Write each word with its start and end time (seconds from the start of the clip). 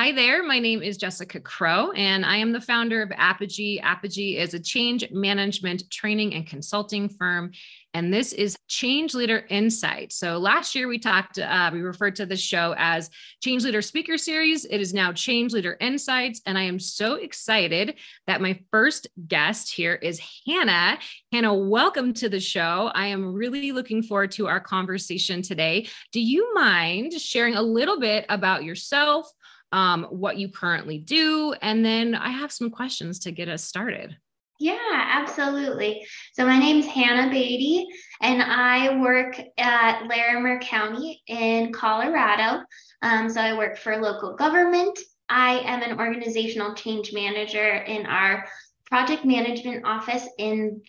Hi 0.00 0.12
there. 0.12 0.42
My 0.42 0.58
name 0.58 0.82
is 0.82 0.96
Jessica 0.96 1.40
Crow, 1.40 1.90
and 1.90 2.24
I 2.24 2.38
am 2.38 2.52
the 2.52 2.60
founder 2.62 3.02
of 3.02 3.10
Apogy. 3.10 3.82
Apogy 3.82 4.38
is 4.38 4.54
a 4.54 4.58
change 4.58 5.04
management 5.10 5.90
training 5.90 6.32
and 6.32 6.46
consulting 6.46 7.10
firm. 7.10 7.50
And 7.92 8.14
this 8.14 8.32
is 8.32 8.56
Change 8.66 9.12
Leader 9.12 9.44
Insight. 9.50 10.12
So 10.12 10.38
last 10.38 10.74
year 10.74 10.88
we 10.88 10.98
talked, 10.98 11.38
uh, 11.38 11.70
we 11.70 11.80
referred 11.80 12.16
to 12.16 12.24
this 12.24 12.40
show 12.40 12.74
as 12.78 13.10
Change 13.42 13.64
Leader 13.64 13.82
Speaker 13.82 14.16
Series. 14.16 14.64
It 14.64 14.80
is 14.80 14.94
now 14.94 15.12
Change 15.12 15.52
Leader 15.52 15.76
Insights. 15.80 16.40
And 16.46 16.56
I 16.56 16.62
am 16.62 16.78
so 16.78 17.16
excited 17.16 17.96
that 18.26 18.40
my 18.40 18.58
first 18.70 19.08
guest 19.28 19.70
here 19.70 19.96
is 19.96 20.22
Hannah. 20.46 20.98
Hannah, 21.30 21.52
welcome 21.52 22.14
to 22.14 22.30
the 22.30 22.40
show. 22.40 22.90
I 22.94 23.08
am 23.08 23.34
really 23.34 23.72
looking 23.72 24.02
forward 24.02 24.30
to 24.32 24.46
our 24.46 24.60
conversation 24.60 25.42
today. 25.42 25.88
Do 26.12 26.22
you 26.22 26.54
mind 26.54 27.12
sharing 27.12 27.56
a 27.56 27.62
little 27.62 28.00
bit 28.00 28.24
about 28.30 28.64
yourself? 28.64 29.30
Um, 29.72 30.04
what 30.10 30.36
you 30.36 30.48
currently 30.48 30.98
do. 30.98 31.54
And 31.62 31.84
then 31.84 32.16
I 32.16 32.30
have 32.30 32.50
some 32.50 32.70
questions 32.70 33.20
to 33.20 33.30
get 33.30 33.48
us 33.48 33.62
started. 33.62 34.16
Yeah, 34.60 34.76
absolutely. 34.92 36.04
So 36.34 36.44
my 36.44 36.58
name 36.58 36.80
is 36.80 36.86
Hannah 36.86 37.30
Bade, 37.30 37.86
and 38.20 38.42
I 38.42 39.00
work 39.00 39.40
at 39.56 40.06
Larimer 40.06 40.60
County 40.60 41.22
in 41.26 41.72
Colorado. 41.72 42.62
Um, 43.00 43.30
so 43.30 43.40
I 43.40 43.56
work 43.56 43.78
for 43.78 43.96
local 43.96 44.36
government. 44.36 44.98
I 45.30 45.60
am 45.60 45.82
an 45.82 45.98
organizational 45.98 46.74
change 46.74 47.14
manager 47.14 47.76
in 47.76 48.04
our 48.04 48.46
project 48.84 49.24
management 49.24 49.86
office 49.86 50.28
in 50.36 50.82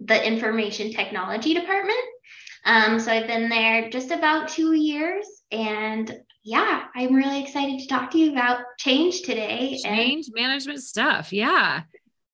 the 0.00 0.26
information 0.26 0.90
technology 0.90 1.52
department. 1.52 1.98
Um, 2.64 2.98
so 2.98 3.12
I've 3.12 3.26
been 3.26 3.50
there 3.50 3.90
just 3.90 4.10
about 4.10 4.48
two 4.48 4.72
years, 4.72 5.26
and 5.50 6.10
yeah, 6.48 6.84
I'm 6.96 7.14
really 7.14 7.42
excited 7.42 7.78
to 7.78 7.86
talk 7.86 8.10
to 8.12 8.18
you 8.18 8.32
about 8.32 8.60
change 8.78 9.20
today. 9.20 9.78
Change 9.84 10.28
and- 10.28 10.34
management 10.34 10.82
stuff. 10.82 11.30
Yeah. 11.30 11.82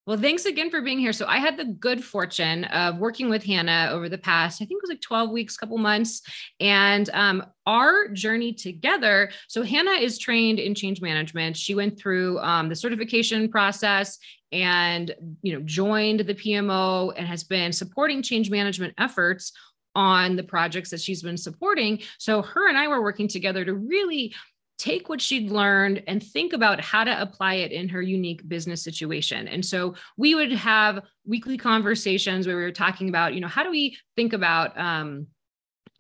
Well, 0.06 0.18
thanks 0.18 0.44
again 0.44 0.70
for 0.70 0.82
being 0.82 0.98
here. 0.98 1.14
So, 1.14 1.26
I 1.26 1.38
had 1.38 1.56
the 1.56 1.64
good 1.64 2.04
fortune 2.04 2.64
of 2.64 2.98
working 2.98 3.28
with 3.28 3.42
Hannah 3.42 3.88
over 3.90 4.08
the 4.08 4.18
past, 4.18 4.60
I 4.60 4.66
think 4.66 4.78
it 4.78 4.82
was 4.82 4.90
like 4.90 5.00
12 5.00 5.30
weeks, 5.30 5.56
couple 5.56 5.78
months. 5.78 6.20
And 6.60 7.08
um, 7.14 7.44
our 7.66 8.08
journey 8.08 8.52
together. 8.52 9.30
So, 9.48 9.62
Hannah 9.62 9.92
is 9.92 10.18
trained 10.18 10.60
in 10.60 10.74
change 10.74 11.00
management. 11.00 11.56
She 11.56 11.74
went 11.74 11.98
through 11.98 12.38
um, 12.40 12.68
the 12.68 12.76
certification 12.76 13.48
process 13.48 14.18
and 14.52 15.12
you 15.42 15.52
know 15.52 15.60
joined 15.64 16.20
the 16.20 16.34
PMO 16.34 17.12
and 17.16 17.26
has 17.26 17.42
been 17.42 17.72
supporting 17.72 18.22
change 18.22 18.50
management 18.50 18.94
efforts 18.98 19.52
on 19.94 20.36
the 20.36 20.42
projects 20.42 20.90
that 20.90 21.00
she's 21.00 21.22
been 21.22 21.36
supporting. 21.36 22.00
So 22.18 22.42
her 22.42 22.68
and 22.68 22.76
I 22.76 22.88
were 22.88 23.02
working 23.02 23.28
together 23.28 23.64
to 23.64 23.74
really 23.74 24.34
take 24.76 25.08
what 25.08 25.20
she'd 25.20 25.50
learned 25.50 26.02
and 26.06 26.22
think 26.22 26.52
about 26.52 26.80
how 26.80 27.04
to 27.04 27.22
apply 27.22 27.54
it 27.54 27.70
in 27.70 27.88
her 27.88 28.02
unique 28.02 28.46
business 28.48 28.82
situation. 28.82 29.46
And 29.46 29.64
so 29.64 29.94
we 30.16 30.34
would 30.34 30.52
have 30.52 31.02
weekly 31.24 31.56
conversations 31.56 32.46
where 32.46 32.56
we 32.56 32.62
were 32.62 32.72
talking 32.72 33.08
about, 33.08 33.34
you 33.34 33.40
know, 33.40 33.48
how 33.48 33.62
do 33.62 33.70
we 33.70 33.96
think 34.16 34.32
about 34.32 34.76
um, 34.78 35.28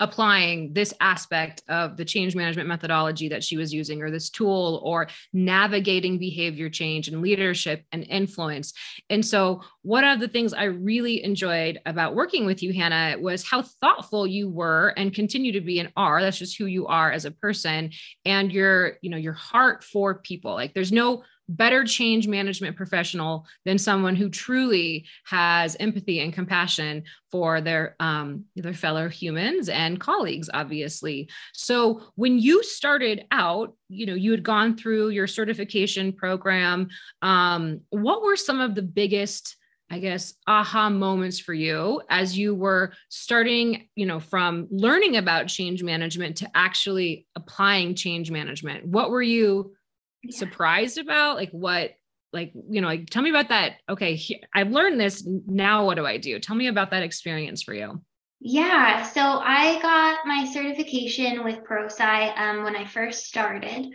applying 0.00 0.72
this 0.72 0.92
aspect 1.00 1.62
of 1.68 1.96
the 1.96 2.04
change 2.04 2.34
management 2.34 2.68
methodology 2.68 3.28
that 3.28 3.44
she 3.44 3.56
was 3.56 3.72
using 3.72 4.02
or 4.02 4.10
this 4.10 4.28
tool 4.28 4.80
or 4.84 5.06
navigating 5.32 6.18
behavior 6.18 6.68
change 6.68 7.08
and 7.08 7.22
leadership 7.22 7.84
and 7.92 8.04
influence. 8.08 8.72
And 9.08 9.24
so, 9.24 9.62
one 9.82 10.04
of 10.04 10.18
the 10.18 10.28
things 10.28 10.52
I 10.52 10.64
really 10.64 11.22
enjoyed 11.22 11.80
about 11.86 12.14
working 12.14 12.46
with 12.46 12.62
you, 12.62 12.72
Hannah, 12.72 13.16
was 13.20 13.46
how 13.46 13.62
thoughtful 13.62 14.26
you 14.26 14.48
were 14.48 14.94
and 14.96 15.14
continue 15.14 15.52
to 15.52 15.60
be 15.60 15.78
and 15.78 15.92
are. 15.96 16.22
That's 16.22 16.38
just 16.38 16.58
who 16.58 16.66
you 16.66 16.86
are 16.86 17.12
as 17.12 17.24
a 17.24 17.30
person 17.30 17.90
and 18.24 18.52
your, 18.52 18.98
you 19.02 19.10
know, 19.10 19.16
your 19.16 19.32
heart 19.34 19.84
for 19.84 20.16
people. 20.16 20.54
Like 20.54 20.74
there's 20.74 20.92
no 20.92 21.22
better 21.48 21.84
change 21.84 22.26
management 22.26 22.76
professional 22.76 23.46
than 23.64 23.78
someone 23.78 24.16
who 24.16 24.28
truly 24.28 25.06
has 25.24 25.76
empathy 25.78 26.20
and 26.20 26.32
compassion 26.32 27.02
for 27.30 27.60
their 27.60 27.96
um, 28.00 28.44
their 28.56 28.74
fellow 28.74 29.08
humans 29.08 29.68
and 29.68 30.00
colleagues 30.00 30.48
obviously 30.54 31.28
so 31.52 32.00
when 32.14 32.38
you 32.38 32.62
started 32.62 33.26
out 33.30 33.74
you 33.88 34.06
know 34.06 34.14
you 34.14 34.30
had 34.30 34.42
gone 34.42 34.76
through 34.76 35.08
your 35.08 35.26
certification 35.26 36.12
program 36.12 36.88
um, 37.22 37.80
what 37.90 38.22
were 38.22 38.36
some 38.36 38.60
of 38.60 38.74
the 38.74 38.82
biggest 38.82 39.56
I 39.90 39.98
guess, 39.98 40.34
aha 40.46 40.88
moments 40.88 41.38
for 41.38 41.52
you 41.52 42.00
as 42.08 42.36
you 42.36 42.54
were 42.54 42.94
starting, 43.10 43.88
you 43.94 44.06
know, 44.06 44.18
from 44.18 44.66
learning 44.70 45.18
about 45.18 45.46
change 45.46 45.82
management 45.82 46.38
to 46.38 46.50
actually 46.54 47.26
applying 47.36 47.94
change 47.94 48.30
management? 48.30 48.86
What 48.86 49.10
were 49.10 49.22
you 49.22 49.76
yeah. 50.24 50.38
surprised 50.38 50.98
about? 50.98 51.36
Like 51.36 51.50
what 51.50 51.92
like 52.34 52.52
you 52.68 52.80
know 52.80 52.88
like 52.88 53.08
tell 53.08 53.22
me 53.22 53.30
about 53.30 53.48
that 53.48 53.76
okay 53.88 54.16
he, 54.16 54.42
i've 54.52 54.70
learned 54.70 55.00
this 55.00 55.26
now 55.46 55.86
what 55.86 55.94
do 55.94 56.04
i 56.04 56.18
do 56.18 56.38
tell 56.38 56.56
me 56.56 56.66
about 56.66 56.90
that 56.90 57.02
experience 57.02 57.62
for 57.62 57.72
you 57.72 58.02
yeah 58.40 59.02
so 59.02 59.20
i 59.22 59.80
got 59.80 60.26
my 60.26 60.44
certification 60.52 61.44
with 61.44 61.64
ProSci 61.64 62.36
um, 62.36 62.64
when 62.64 62.76
i 62.76 62.84
first 62.84 63.24
started 63.24 63.86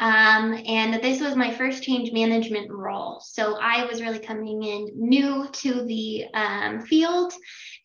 um, 0.00 0.60
and 0.66 1.00
this 1.00 1.20
was 1.20 1.36
my 1.36 1.54
first 1.54 1.84
change 1.84 2.12
management 2.12 2.70
role 2.70 3.20
so 3.20 3.56
i 3.62 3.84
was 3.84 4.02
really 4.02 4.18
coming 4.18 4.62
in 4.64 4.90
new 4.96 5.48
to 5.52 5.84
the 5.84 6.24
um, 6.34 6.80
field 6.82 7.32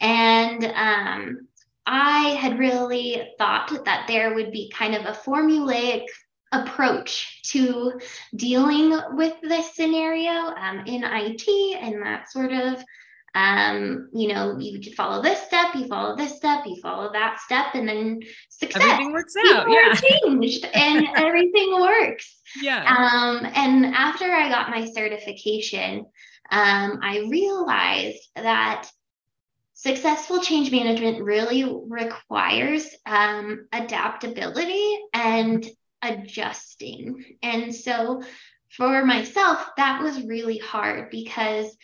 and 0.01 0.65
um, 0.75 1.47
i 1.85 2.29
had 2.29 2.57
really 2.57 3.29
thought 3.37 3.69
that 3.85 4.05
there 4.07 4.33
would 4.33 4.51
be 4.51 4.73
kind 4.75 4.95
of 4.95 5.05
a 5.05 5.17
formulaic 5.17 6.05
approach 6.51 7.41
to 7.51 7.99
dealing 8.35 8.97
with 9.11 9.33
this 9.41 9.75
scenario 9.75 10.31
um, 10.31 10.83
in 10.85 11.03
IT 11.03 11.47
and 11.81 12.01
that 12.01 12.31
sort 12.31 12.51
of 12.51 12.83
um, 13.35 14.09
you 14.13 14.27
know, 14.27 14.57
you 14.57 14.93
follow 14.93 15.21
this 15.21 15.39
step, 15.41 15.75
you 15.75 15.87
follow 15.87 16.15
this 16.15 16.35
step, 16.35 16.65
you 16.65 16.75
follow 16.81 17.11
that 17.11 17.39
step, 17.39 17.67
and 17.75 17.87
then 17.87 18.21
success. 18.49 18.81
Everything 18.81 19.13
works 19.13 19.33
out. 19.47 19.67
People 19.67 19.73
yeah. 19.73 19.93
changed 19.93 20.67
and 20.73 21.07
everything 21.15 21.79
works. 21.79 22.39
Yeah. 22.61 22.83
Um, 22.83 23.45
and 23.53 23.93
after 23.93 24.25
I 24.25 24.49
got 24.49 24.71
my 24.71 24.89
certification, 24.89 26.05
um, 26.51 26.99
I 27.03 27.27
realized 27.29 28.27
that 28.35 28.89
successful 29.73 30.41
change 30.41 30.71
management 30.71 31.23
really 31.23 31.63
requires 31.87 32.87
um, 33.05 33.67
adaptability 33.71 34.99
and 35.13 35.65
adjusting. 36.01 37.23
And 37.41 37.73
so 37.73 38.23
for 38.75 39.05
myself, 39.05 39.71
that 39.77 40.01
was 40.01 40.23
really 40.23 40.57
hard 40.57 41.09
because 41.09 41.75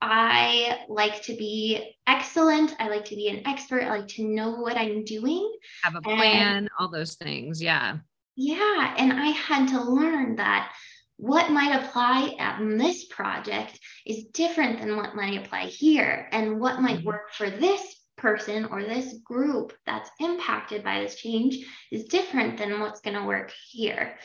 I 0.00 0.80
like 0.88 1.22
to 1.24 1.36
be 1.36 1.96
excellent. 2.06 2.74
I 2.78 2.88
like 2.88 3.06
to 3.06 3.16
be 3.16 3.28
an 3.28 3.42
expert. 3.46 3.82
I 3.82 3.98
like 3.98 4.08
to 4.08 4.24
know 4.24 4.56
what 4.56 4.76
I'm 4.76 5.04
doing. 5.04 5.50
Have 5.82 5.96
a 5.96 6.02
plan, 6.02 6.56
and, 6.56 6.70
all 6.78 6.90
those 6.90 7.14
things. 7.14 7.62
Yeah. 7.62 7.98
Yeah. 8.36 8.94
And 8.98 9.12
I 9.12 9.28
had 9.28 9.68
to 9.68 9.82
learn 9.82 10.36
that 10.36 10.72
what 11.16 11.50
might 11.50 11.74
apply 11.74 12.36
in 12.60 12.76
this 12.76 13.06
project 13.06 13.78
is 14.04 14.24
different 14.32 14.80
than 14.80 14.96
what 14.96 15.14
might 15.14 15.42
apply 15.42 15.66
here. 15.66 16.28
And 16.32 16.60
what 16.60 16.82
might 16.82 16.98
mm-hmm. 16.98 17.06
work 17.06 17.32
for 17.32 17.48
this 17.48 17.82
person 18.16 18.66
or 18.66 18.82
this 18.82 19.18
group 19.24 19.72
that's 19.86 20.10
impacted 20.20 20.84
by 20.84 21.00
this 21.00 21.16
change 21.16 21.66
is 21.90 22.04
different 22.04 22.58
than 22.58 22.80
what's 22.80 23.00
going 23.00 23.16
to 23.16 23.24
work 23.24 23.52
here. 23.70 24.16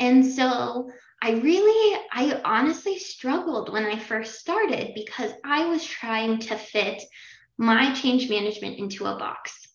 And 0.00 0.24
so 0.24 0.90
I 1.22 1.32
really, 1.32 2.00
I 2.12 2.40
honestly 2.44 2.98
struggled 2.98 3.72
when 3.72 3.84
I 3.84 3.98
first 3.98 4.38
started 4.38 4.92
because 4.94 5.32
I 5.44 5.66
was 5.66 5.84
trying 5.84 6.38
to 6.40 6.56
fit 6.56 7.02
my 7.56 7.92
change 7.94 8.30
management 8.30 8.78
into 8.78 9.04
a 9.06 9.18
box. 9.18 9.66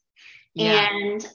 Yeah. 0.53 0.88
And 0.90 1.28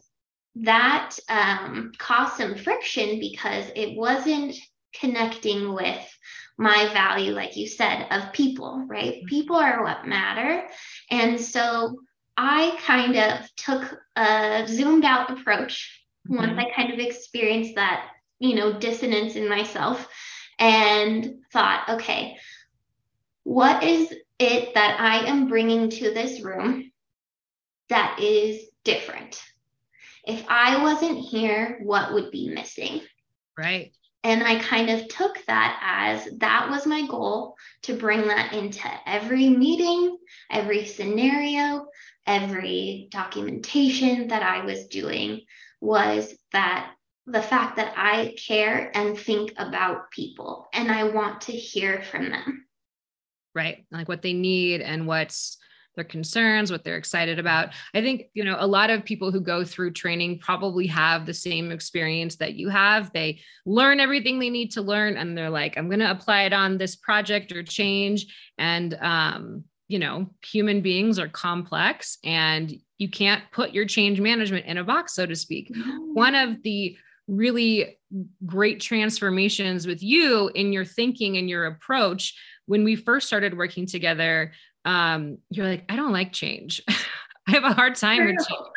that 0.57 1.17
um, 1.29 1.93
caused 1.99 2.37
some 2.37 2.55
friction 2.55 3.21
because 3.21 3.67
it 3.77 3.97
wasn't 3.97 4.57
connecting 4.95 5.75
with 5.75 6.19
my 6.57 6.89
value, 6.93 7.33
like 7.33 7.57
you 7.57 7.69
said, 7.69 8.07
of 8.11 8.33
people, 8.33 8.85
right? 8.89 9.15
Mm-hmm. 9.15 9.27
People 9.27 9.57
are 9.57 9.83
what 9.83 10.07
matter. 10.07 10.67
And 11.11 11.41
so 11.41 11.97
I 12.41 12.79
kind 12.87 13.17
of 13.17 13.57
took 13.57 14.01
a 14.15 14.65
zoomed 14.69 15.05
out 15.05 15.29
approach 15.29 16.05
mm-hmm. 16.27 16.37
once 16.37 16.57
I 16.57 16.71
kind 16.71 16.93
of 16.93 17.01
experienced 17.01 17.75
that, 17.75 18.11
you 18.39 18.55
know, 18.55 18.79
dissonance 18.79 19.35
in 19.35 19.49
myself 19.49 20.09
and 20.57 21.41
thought, 21.53 21.85
okay, 21.89 22.37
what 23.43 23.83
is 23.83 24.15
it 24.39 24.75
that 24.75 25.01
I 25.01 25.29
am 25.29 25.49
bringing 25.49 25.91
to 25.91 26.15
this 26.15 26.41
room 26.41 26.93
that 27.89 28.21
is 28.21 28.69
different? 28.85 29.43
If 30.25 30.45
I 30.49 30.81
wasn't 30.81 31.19
here, 31.19 31.81
what 31.83 32.15
would 32.15 32.31
be 32.31 32.51
missing? 32.51 33.01
Right. 33.59 33.93
And 34.29 34.45
I 34.45 34.59
kind 34.59 34.91
of 34.91 35.09
took 35.09 35.43
that 35.47 35.81
as 35.83 36.29
that 36.41 36.69
was 36.69 36.85
my 36.87 37.07
goal 37.07 37.57
to 37.85 37.97
bring 37.97 38.29
that 38.29 38.53
into 38.53 38.87
every 39.07 39.49
meeting, 39.49 40.19
every 40.51 40.85
scenario, 40.85 41.87
every 42.27 43.09
documentation 43.11 44.29
that 44.29 44.43
I 44.43 44.67
was 44.67 44.87
doing 44.89 45.41
was 45.81 46.35
that 46.53 46.93
the 47.25 47.41
fact 47.41 47.77
that 47.77 47.95
I 47.97 48.37
care 48.47 48.91
and 48.95 49.19
think 49.19 49.55
about 49.57 50.11
people 50.11 50.69
and 50.75 50.93
I 50.93 51.05
want 51.05 51.41
to 51.43 51.53
hear 51.53 52.03
from 52.03 52.29
them. 52.29 52.67
Right. 53.55 53.87
Like 53.91 54.11
what 54.11 54.21
they 54.21 54.35
need 54.35 54.83
and 54.83 55.07
what's 55.07 55.57
their 55.99 56.05
concerns, 56.05 56.71
what 56.71 56.85
they're 56.85 56.97
excited 56.97 57.39
about. 57.39 57.75
I 57.93 58.01
think, 58.01 58.31
you 58.33 58.45
know, 58.45 58.57
a 58.59 58.67
lot 58.67 58.89
of 58.89 59.05
people 59.05 59.33
who 59.33 59.41
go 59.41 59.65
through 59.65 59.91
training 59.93 60.39
probably 60.39 60.87
have 60.87 61.27
the 61.27 61.35
same 61.35 61.73
experience 61.73 62.37
that 62.37 62.55
you 62.55 62.69
have. 62.69 63.13
They 63.13 63.41
learn 63.67 64.01
everything 64.01 64.39
they 64.39 64.49
need 64.49 64.71
to 64.73 64.83
learn 64.83 65.17
and 65.17 65.37
they're 65.37 65.51
like, 65.51 65.77
I'm 65.77 65.89
going 65.89 65.99
to 65.99 66.11
apply 66.11 66.43
it 66.43 66.53
on 66.53 66.79
this 66.79 66.95
project 66.95 67.53
or 67.53 67.63
change. 67.63 68.27
And, 68.57 68.95
um, 69.01 69.65
you 69.89 69.99
know, 69.99 70.31
human 70.45 70.81
beings 70.83 71.19
are 71.19 71.29
complex 71.29 72.19
and 72.23 72.73
you 72.99 73.09
can't 73.09 73.43
put 73.53 73.73
your 73.73 73.87
change 73.87 74.21
management 74.21 74.67
in 74.67 74.79
a 74.79 74.85
box, 74.85 75.15
so 75.15 75.27
to 75.27 75.35
speak. 75.35 75.73
One 76.13 76.35
of 76.35 76.63
the 76.63 76.97
really 77.27 77.99
great 78.47 78.81
transformations 78.81 79.87
with 79.87 80.03
you 80.03 80.51
in 80.55 80.73
your 80.73 80.85
thinking 80.85 81.37
and 81.37 81.49
your 81.49 81.67
approach 81.67 82.35
when 82.67 82.85
we 82.85 82.97
first 82.97 83.27
started 83.27 83.57
working 83.57 83.87
together 83.87 84.53
um, 84.85 85.39
you're 85.51 85.67
like 85.67 85.85
i 85.89 85.97
don't 85.97 86.13
like 86.13 86.33
change 86.33 86.83
i 86.89 87.53
have 87.53 87.65
a 87.65 87.73
hard 87.73 87.95
time 87.95 88.27
with 88.27 88.37
change 88.37 88.71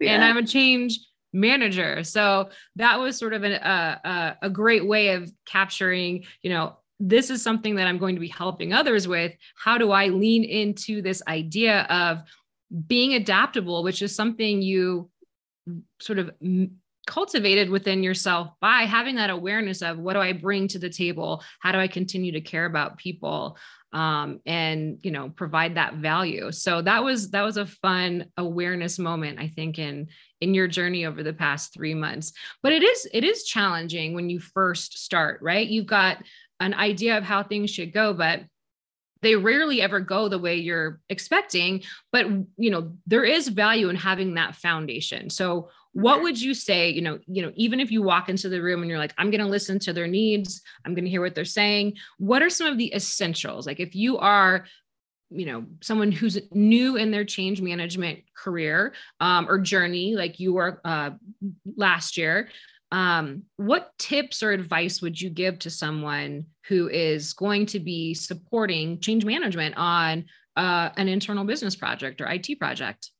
yeah. 0.00 0.12
and 0.12 0.24
i'm 0.24 0.36
a 0.36 0.46
change 0.46 0.98
manager 1.32 2.02
so 2.04 2.48
that 2.76 2.98
was 2.98 3.18
sort 3.18 3.34
of 3.34 3.44
an, 3.44 3.52
a, 3.52 4.38
a 4.42 4.50
great 4.50 4.86
way 4.86 5.10
of 5.10 5.30
capturing 5.44 6.24
you 6.42 6.50
know 6.50 6.76
this 7.00 7.30
is 7.30 7.42
something 7.42 7.76
that 7.76 7.86
i'm 7.86 7.98
going 7.98 8.14
to 8.14 8.20
be 8.20 8.28
helping 8.28 8.72
others 8.72 9.06
with 9.06 9.32
how 9.56 9.76
do 9.76 9.90
i 9.90 10.08
lean 10.08 10.42
into 10.42 11.02
this 11.02 11.22
idea 11.28 11.82
of 11.82 12.22
being 12.86 13.14
adaptable 13.14 13.82
which 13.82 14.00
is 14.00 14.14
something 14.14 14.62
you 14.62 15.10
sort 16.00 16.18
of 16.18 16.30
cultivated 17.08 17.70
within 17.70 18.02
yourself 18.02 18.50
by 18.60 18.82
having 18.82 19.16
that 19.16 19.30
awareness 19.30 19.80
of 19.80 19.98
what 19.98 20.12
do 20.12 20.20
I 20.20 20.34
bring 20.34 20.68
to 20.68 20.78
the 20.78 20.90
table? 20.90 21.42
How 21.58 21.72
do 21.72 21.78
I 21.78 21.88
continue 21.88 22.32
to 22.32 22.40
care 22.42 22.66
about 22.66 22.98
people? 22.98 23.56
Um, 23.92 24.40
and 24.44 24.98
you 25.02 25.10
know 25.10 25.30
provide 25.30 25.76
that 25.76 25.94
value. 25.94 26.52
So 26.52 26.82
that 26.82 27.02
was 27.02 27.30
that 27.30 27.42
was 27.42 27.56
a 27.56 27.64
fun 27.64 28.26
awareness 28.36 28.98
moment 28.98 29.38
i 29.40 29.48
think 29.48 29.78
in 29.78 30.08
in 30.42 30.52
your 30.52 30.68
journey 30.68 31.06
over 31.06 31.22
the 31.22 31.32
past 31.32 31.72
three 31.72 31.94
months. 31.94 32.32
But 32.62 32.72
it 32.72 32.82
is 32.82 33.08
it 33.12 33.24
is 33.24 33.44
challenging 33.44 34.14
when 34.14 34.28
you 34.28 34.40
first 34.40 34.98
start 34.98 35.40
right? 35.42 35.66
You've 35.66 35.86
got 35.86 36.18
an 36.60 36.74
idea 36.74 37.16
of 37.16 37.24
how 37.24 37.42
things 37.42 37.70
should 37.70 37.92
go 37.92 38.12
but 38.12 38.42
they 39.22 39.34
rarely 39.34 39.82
ever 39.82 40.00
go 40.00 40.28
the 40.28 40.38
way 40.38 40.56
you're 40.56 41.00
expecting. 41.08 41.82
But 42.12 42.26
you 42.56 42.70
know 42.70 42.92
there 43.06 43.24
is 43.24 43.48
value 43.48 43.88
in 43.88 43.96
having 43.96 44.34
that 44.34 44.54
foundation. 44.54 45.30
So 45.30 45.70
what 45.92 46.22
would 46.22 46.40
you 46.40 46.54
say 46.54 46.90
you 46.90 47.00
know 47.00 47.18
you 47.26 47.42
know 47.42 47.52
even 47.56 47.80
if 47.80 47.90
you 47.90 48.02
walk 48.02 48.28
into 48.28 48.48
the 48.48 48.60
room 48.60 48.82
and 48.82 48.90
you're 48.90 48.98
like 48.98 49.14
i'm 49.18 49.30
going 49.30 49.40
to 49.40 49.46
listen 49.46 49.78
to 49.78 49.92
their 49.92 50.06
needs. 50.06 50.62
I'm 50.84 50.94
going 50.94 51.04
to 51.04 51.10
hear 51.10 51.20
what 51.20 51.34
they're 51.34 51.44
saying. 51.44 51.94
What 52.18 52.42
are 52.42 52.50
some 52.50 52.66
of 52.66 52.78
the 52.78 52.92
essentials? 52.94 53.66
Like 53.66 53.80
if 53.80 53.94
you 53.94 54.18
are 54.18 54.66
you 55.30 55.44
know 55.44 55.66
someone 55.82 56.10
who's 56.10 56.38
new 56.52 56.96
in 56.96 57.10
their 57.10 57.24
change 57.24 57.60
management 57.60 58.20
career 58.34 58.94
um, 59.20 59.46
or 59.48 59.58
journey 59.58 60.14
like 60.16 60.40
you 60.40 60.54
were 60.54 60.80
uh, 60.84 61.10
last 61.76 62.16
year 62.16 62.48
um, 62.90 63.42
what 63.56 63.92
tips 63.98 64.42
or 64.42 64.52
advice 64.52 65.02
would 65.02 65.20
you 65.20 65.28
give 65.28 65.58
to 65.60 65.70
someone 65.70 66.46
who 66.68 66.88
is 66.88 67.34
going 67.34 67.66
to 67.66 67.80
be 67.80 68.14
supporting 68.14 69.00
change 69.00 69.24
management 69.24 69.76
on 69.76 70.24
uh, 70.56 70.90
an 70.96 71.08
internal 71.08 71.44
business 71.44 71.76
project 71.76 72.20
or 72.20 72.26
IT 72.26 72.58
project? 72.58 73.10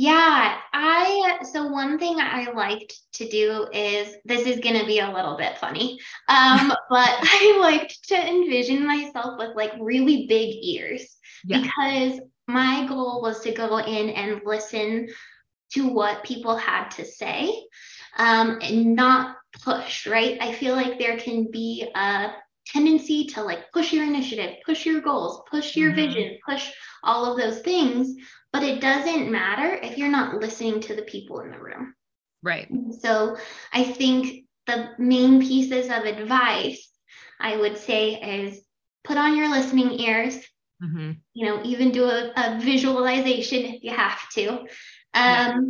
Yeah, 0.00 0.56
I 0.72 1.40
so 1.42 1.66
one 1.66 1.98
thing 1.98 2.16
I 2.18 2.50
liked 2.52 2.94
to 3.16 3.28
do 3.28 3.66
is 3.70 4.16
this 4.24 4.46
is 4.46 4.58
going 4.60 4.80
to 4.80 4.86
be 4.86 5.00
a 5.00 5.12
little 5.12 5.36
bit 5.36 5.58
funny, 5.58 5.98
um, 6.26 6.68
but 6.88 7.10
I 7.20 7.58
liked 7.60 8.08
to 8.08 8.16
envision 8.16 8.86
myself 8.86 9.38
with 9.38 9.54
like 9.56 9.72
really 9.78 10.26
big 10.26 10.56
ears 10.62 11.18
yeah. 11.44 11.60
because 11.60 12.18
my 12.48 12.86
goal 12.86 13.20
was 13.20 13.40
to 13.40 13.52
go 13.52 13.76
in 13.76 14.08
and 14.08 14.40
listen 14.42 15.10
to 15.74 15.88
what 15.88 16.24
people 16.24 16.56
had 16.56 16.88
to 16.92 17.04
say 17.04 17.52
um, 18.16 18.58
and 18.62 18.96
not 18.96 19.36
push, 19.60 20.06
right? 20.06 20.38
I 20.40 20.54
feel 20.54 20.76
like 20.76 20.98
there 20.98 21.18
can 21.18 21.50
be 21.50 21.86
a 21.94 22.30
tendency 22.66 23.26
to 23.26 23.42
like 23.42 23.70
push 23.72 23.92
your 23.92 24.04
initiative, 24.04 24.56
push 24.64 24.86
your 24.86 25.00
goals, 25.00 25.42
push 25.50 25.76
your 25.76 25.90
mm-hmm. 25.90 26.12
vision, 26.12 26.38
push 26.48 26.70
all 27.02 27.30
of 27.30 27.38
those 27.38 27.60
things, 27.60 28.14
but 28.52 28.62
it 28.62 28.80
doesn't 28.80 29.30
matter 29.30 29.78
if 29.82 29.96
you're 29.96 30.08
not 30.08 30.36
listening 30.36 30.80
to 30.80 30.94
the 30.94 31.02
people 31.02 31.40
in 31.40 31.50
the 31.50 31.58
room. 31.58 31.94
Right. 32.42 32.68
So 33.00 33.36
I 33.72 33.84
think 33.84 34.44
the 34.66 34.90
main 34.98 35.40
pieces 35.40 35.86
of 35.86 36.04
advice 36.04 36.90
I 37.40 37.56
would 37.56 37.78
say 37.78 38.14
is 38.14 38.60
put 39.04 39.16
on 39.16 39.36
your 39.36 39.48
listening 39.48 39.92
ears. 40.00 40.36
Mm-hmm. 40.82 41.12
You 41.34 41.46
know, 41.46 41.62
even 41.64 41.90
do 41.90 42.04
a, 42.04 42.32
a, 42.36 42.60
visualization 42.60 43.64
if 43.64 43.84
you 43.84 43.90
have 43.90 44.28
to. 44.30 44.50
Um, 44.50 44.66
yeah. 45.14 45.60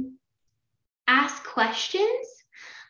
Ask 1.09 1.45
questions 1.45 2.27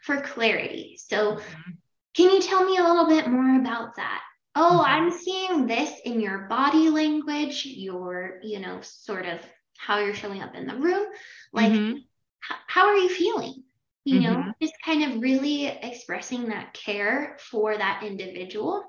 for 0.02 0.20
clarity. 0.20 0.98
So, 0.98 1.36
mm-hmm. 1.36 1.70
Can 2.16 2.30
you 2.30 2.40
tell 2.40 2.64
me 2.64 2.76
a 2.76 2.82
little 2.82 3.06
bit 3.06 3.28
more 3.28 3.60
about 3.60 3.96
that? 3.96 4.22
Oh, 4.54 4.82
mm-hmm. 4.84 5.06
I'm 5.06 5.10
seeing 5.12 5.66
this 5.66 5.92
in 6.04 6.20
your 6.20 6.40
body 6.48 6.90
language, 6.90 7.64
your, 7.64 8.40
you 8.42 8.58
know, 8.58 8.80
sort 8.82 9.26
of 9.26 9.40
how 9.78 9.98
you're 9.98 10.14
showing 10.14 10.42
up 10.42 10.54
in 10.54 10.66
the 10.66 10.76
room. 10.76 11.06
Like, 11.52 11.72
mm-hmm. 11.72 11.96
h- 11.96 12.58
how 12.66 12.86
are 12.86 12.96
you 12.96 13.08
feeling? 13.08 13.62
You 14.04 14.20
know, 14.20 14.36
mm-hmm. 14.36 14.50
just 14.60 14.74
kind 14.84 15.04
of 15.04 15.20
really 15.20 15.66
expressing 15.66 16.48
that 16.48 16.72
care 16.72 17.36
for 17.38 17.76
that 17.76 18.02
individual. 18.04 18.82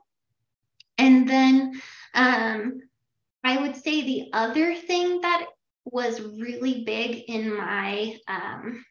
And 0.98 1.30
then 1.30 1.80
um, 2.16 2.80
I 3.44 3.58
would 3.58 3.76
say 3.76 4.02
the 4.02 4.30
other 4.34 4.74
thing 4.74 5.22
that 5.22 5.46
was 5.86 6.22
really 6.22 6.84
big 6.86 7.24
in 7.28 7.56
my 7.56 8.18
um, 8.28 8.84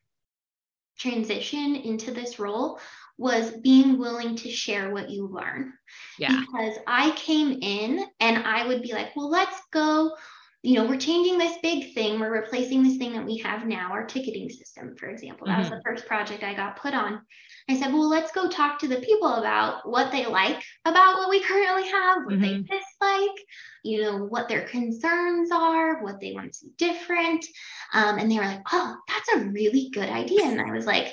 transition 0.99 1.75
into 1.77 2.11
this 2.13 2.39
role 2.39 2.79
was 3.21 3.51
being 3.51 3.99
willing 3.99 4.35
to 4.35 4.51
share 4.51 4.95
what 4.95 5.11
you 5.11 5.27
learn. 5.29 5.75
Yeah. 6.19 6.41
Because 6.41 6.79
I 6.87 7.11
came 7.17 7.59
in 7.61 8.03
and 8.19 8.39
I 8.39 8.67
would 8.67 8.81
be 8.81 8.95
like, 8.95 9.15
well, 9.15 9.29
let's 9.29 9.61
go. 9.71 10.17
You 10.63 10.77
know, 10.77 10.87
we're 10.87 10.97
changing 10.97 11.37
this 11.37 11.59
big 11.63 11.93
thing. 11.93 12.19
We're 12.19 12.33
replacing 12.33 12.83
this 12.83 12.97
thing 12.97 13.13
that 13.13 13.27
we 13.27 13.37
have 13.39 13.67
now, 13.67 13.91
our 13.93 14.07
ticketing 14.07 14.49
system, 14.49 14.97
for 14.97 15.11
example. 15.11 15.47
That 15.47 15.53
mm-hmm. 15.53 15.61
was 15.61 15.71
the 15.71 15.83
first 15.85 16.07
project 16.07 16.43
I 16.43 16.55
got 16.55 16.81
put 16.81 16.95
on. 16.95 17.21
I 17.69 17.79
said, 17.79 17.93
well, 17.93 18.09
let's 18.09 18.33
go 18.33 18.49
talk 18.49 18.79
to 18.79 18.89
the 18.89 19.01
people 19.01 19.35
about 19.35 19.87
what 19.89 20.11
they 20.13 20.25
like 20.25 20.63
about 20.87 21.17
what 21.17 21.29
we 21.29 21.43
currently 21.43 21.91
have, 21.91 22.25
what 22.25 22.37
mm-hmm. 22.37 22.43
they 22.43 22.57
dislike, 22.63 23.47
you 23.85 24.01
know, 24.03 24.17
what 24.17 24.49
their 24.49 24.63
concerns 24.63 25.51
are, 25.53 26.03
what 26.03 26.21
they 26.21 26.33
want 26.33 26.53
to 26.53 26.59
see 26.59 26.71
different. 26.79 27.45
Um, 27.93 28.19
and 28.19 28.31
they 28.31 28.37
were 28.37 28.47
like, 28.47 28.63
oh, 28.73 28.97
that's 29.09 29.35
a 29.35 29.49
really 29.51 29.91
good 29.93 30.09
idea. 30.09 30.45
And 30.45 30.61
I 30.61 30.73
was 30.73 30.87
like, 30.87 31.13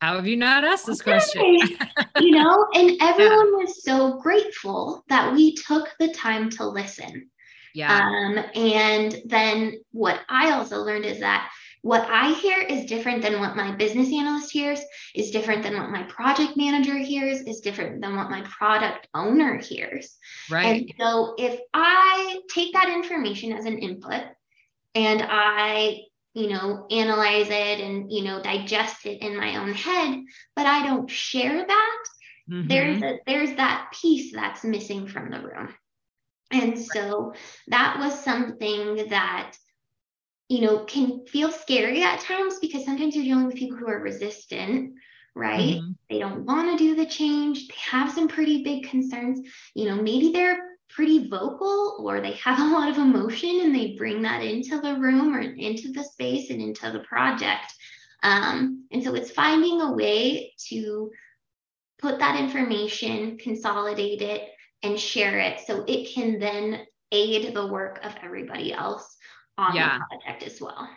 how 0.00 0.14
have 0.14 0.26
you 0.26 0.36
not 0.36 0.64
asked 0.64 0.86
this 0.86 1.02
question? 1.02 1.42
you 2.20 2.30
know, 2.30 2.66
and 2.74 2.96
everyone 3.00 3.52
yeah. 3.52 3.64
was 3.64 3.82
so 3.82 4.18
grateful 4.18 5.04
that 5.08 5.32
we 5.32 5.54
took 5.54 5.88
the 5.98 6.12
time 6.12 6.50
to 6.50 6.66
listen. 6.66 7.28
Yeah. 7.74 7.98
Um, 7.98 8.44
and 8.54 9.20
then 9.26 9.80
what 9.92 10.20
I 10.28 10.52
also 10.52 10.78
learned 10.78 11.04
is 11.04 11.20
that 11.20 11.50
what 11.82 12.06
I 12.08 12.32
hear 12.34 12.58
is 12.58 12.86
different 12.86 13.22
than 13.22 13.40
what 13.40 13.56
my 13.56 13.72
business 13.72 14.12
analyst 14.12 14.50
hears, 14.52 14.80
is 15.14 15.30
different 15.30 15.62
than 15.62 15.76
what 15.76 15.90
my 15.90 16.02
project 16.04 16.56
manager 16.56 16.96
hears, 16.96 17.40
is 17.42 17.60
different 17.60 18.00
than 18.00 18.16
what 18.16 18.30
my 18.30 18.42
product 18.42 19.08
owner 19.14 19.58
hears. 19.58 20.16
Right. 20.50 20.82
And 20.82 20.92
so 20.98 21.34
if 21.38 21.60
I 21.74 22.40
take 22.50 22.72
that 22.72 22.88
information 22.88 23.52
as 23.52 23.64
an 23.64 23.78
input 23.78 24.22
and 24.94 25.24
I 25.28 26.00
you 26.34 26.48
know 26.48 26.86
analyze 26.90 27.48
it 27.48 27.80
and 27.80 28.12
you 28.12 28.22
know 28.22 28.42
digest 28.42 29.06
it 29.06 29.22
in 29.22 29.36
my 29.36 29.56
own 29.56 29.72
head 29.72 30.20
but 30.54 30.66
i 30.66 30.86
don't 30.86 31.10
share 31.10 31.66
that 31.66 32.04
mm-hmm. 32.50 32.68
there's 32.68 33.02
a, 33.02 33.18
there's 33.26 33.54
that 33.56 33.92
piece 34.00 34.32
that's 34.32 34.64
missing 34.64 35.06
from 35.06 35.30
the 35.30 35.40
room 35.40 35.74
and 36.50 36.78
so 36.78 37.34
that 37.68 37.98
was 37.98 38.24
something 38.24 39.08
that 39.08 39.54
you 40.48 40.62
know, 40.62 40.84
can 40.84 41.26
feel 41.26 41.50
scary 41.50 42.02
at 42.02 42.20
times 42.20 42.58
because 42.58 42.84
sometimes 42.84 43.14
you're 43.14 43.24
dealing 43.24 43.46
with 43.46 43.56
people 43.56 43.76
who 43.76 43.88
are 43.88 44.00
resistant, 44.00 44.94
right? 45.34 45.76
Mm-hmm. 45.76 45.90
They 46.08 46.18
don't 46.18 46.46
want 46.46 46.78
to 46.78 46.82
do 46.82 46.94
the 46.94 47.06
change. 47.06 47.68
They 47.68 47.74
have 47.90 48.12
some 48.12 48.28
pretty 48.28 48.62
big 48.62 48.88
concerns. 48.88 49.40
You 49.74 49.86
know, 49.86 49.96
maybe 49.96 50.32
they're 50.32 50.58
pretty 50.88 51.28
vocal 51.28 51.96
or 52.00 52.20
they 52.20 52.32
have 52.32 52.58
a 52.58 52.72
lot 52.74 52.88
of 52.88 52.98
emotion 52.98 53.60
and 53.62 53.74
they 53.74 53.94
bring 53.96 54.22
that 54.22 54.42
into 54.42 54.80
the 54.80 54.94
room 54.96 55.34
or 55.34 55.40
into 55.40 55.92
the 55.92 56.04
space 56.04 56.50
and 56.50 56.60
into 56.60 56.90
the 56.90 57.00
project. 57.00 57.72
Um, 58.22 58.86
and 58.90 59.02
so 59.02 59.14
it's 59.14 59.30
finding 59.30 59.80
a 59.80 59.92
way 59.92 60.52
to 60.68 61.10
put 61.98 62.18
that 62.18 62.38
information, 62.38 63.38
consolidate 63.38 64.22
it, 64.22 64.50
and 64.82 64.98
share 64.98 65.38
it 65.38 65.60
so 65.66 65.84
it 65.86 66.12
can 66.12 66.38
then 66.38 66.86
aid 67.10 67.54
the 67.54 67.66
work 67.66 68.00
of 68.04 68.14
everybody 68.22 68.72
else 68.72 69.16
on 69.56 69.74
yeah. 69.74 69.98
the 69.98 70.16
project 70.16 70.42
as 70.44 70.60
well. 70.60 70.88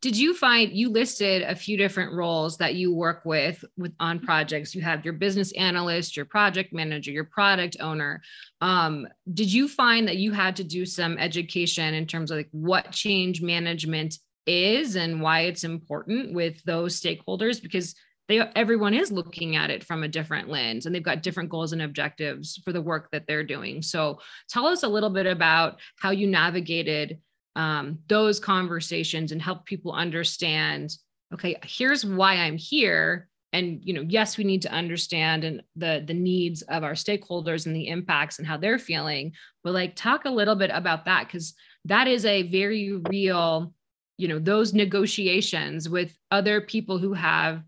Did 0.00 0.16
you 0.16 0.34
find 0.34 0.72
you 0.72 0.90
listed 0.90 1.42
a 1.42 1.54
few 1.54 1.76
different 1.76 2.12
roles 2.12 2.56
that 2.58 2.74
you 2.74 2.94
work 2.94 3.22
with 3.24 3.64
with 3.76 3.92
on 4.00 4.20
projects? 4.20 4.74
You 4.74 4.82
have 4.82 5.04
your 5.04 5.14
business 5.14 5.52
analyst, 5.52 6.16
your 6.16 6.26
project 6.26 6.72
manager, 6.72 7.10
your 7.10 7.24
product 7.24 7.76
owner. 7.80 8.22
Um, 8.60 9.08
did 9.32 9.52
you 9.52 9.68
find 9.68 10.08
that 10.08 10.16
you 10.16 10.32
had 10.32 10.56
to 10.56 10.64
do 10.64 10.86
some 10.86 11.18
education 11.18 11.94
in 11.94 12.06
terms 12.06 12.30
of 12.30 12.38
like 12.38 12.48
what 12.52 12.92
change 12.92 13.42
management 13.42 14.18
is 14.46 14.96
and 14.96 15.20
why 15.20 15.40
it's 15.42 15.64
important 15.64 16.34
with 16.34 16.62
those 16.64 17.00
stakeholders? 17.00 17.62
Because 17.62 17.94
they 18.30 18.38
everyone 18.54 18.94
is 18.94 19.10
looking 19.10 19.56
at 19.56 19.70
it 19.70 19.82
from 19.82 20.04
a 20.04 20.08
different 20.08 20.48
lens 20.48 20.86
and 20.86 20.94
they've 20.94 21.02
got 21.02 21.22
different 21.22 21.50
goals 21.50 21.72
and 21.72 21.82
objectives 21.82 22.60
for 22.64 22.72
the 22.72 22.80
work 22.80 23.10
that 23.10 23.26
they're 23.26 23.42
doing. 23.42 23.82
So 23.82 24.20
tell 24.48 24.66
us 24.66 24.84
a 24.84 24.88
little 24.88 25.10
bit 25.10 25.26
about 25.26 25.80
how 25.98 26.10
you 26.10 26.28
navigated 26.28 27.18
um, 27.56 27.98
those 28.08 28.40
conversations 28.40 29.32
and 29.32 29.42
help 29.42 29.66
people 29.66 29.92
understand 29.92 30.94
okay 31.32 31.56
here's 31.64 32.04
why 32.04 32.34
i'm 32.34 32.56
here. 32.56 33.28
And 33.52 33.80
you 33.82 33.94
know 33.94 34.04
yes 34.06 34.38
we 34.38 34.44
need 34.44 34.62
to 34.62 34.70
understand 34.72 35.42
and 35.42 35.62
the 35.74 36.04
the 36.06 36.14
needs 36.14 36.62
of 36.62 36.84
our 36.84 36.92
stakeholders 36.92 37.66
and 37.66 37.74
the 37.74 37.88
impacts 37.88 38.38
and 38.38 38.46
how 38.46 38.56
they're 38.56 38.78
feeling. 38.78 39.32
But 39.64 39.74
like 39.74 39.96
talk 39.96 40.24
a 40.24 40.30
little 40.30 40.54
bit 40.54 40.70
about 40.72 41.06
that 41.06 41.26
because 41.26 41.54
that 41.86 42.06
is 42.06 42.24
a 42.24 42.44
very 42.44 42.92
real 43.10 43.74
you 44.18 44.28
know 44.28 44.38
those 44.38 44.72
negotiations 44.72 45.88
with 45.88 46.16
other 46.30 46.60
people 46.60 46.98
who 46.98 47.12
have 47.14 47.64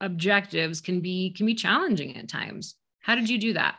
objectives 0.00 0.80
can 0.80 1.00
be 1.00 1.34
can 1.36 1.44
be 1.44 1.54
challenging 1.54 2.16
at 2.16 2.28
times. 2.28 2.74
How 3.00 3.14
did 3.14 3.28
you 3.28 3.38
do 3.38 3.52
that? 3.52 3.78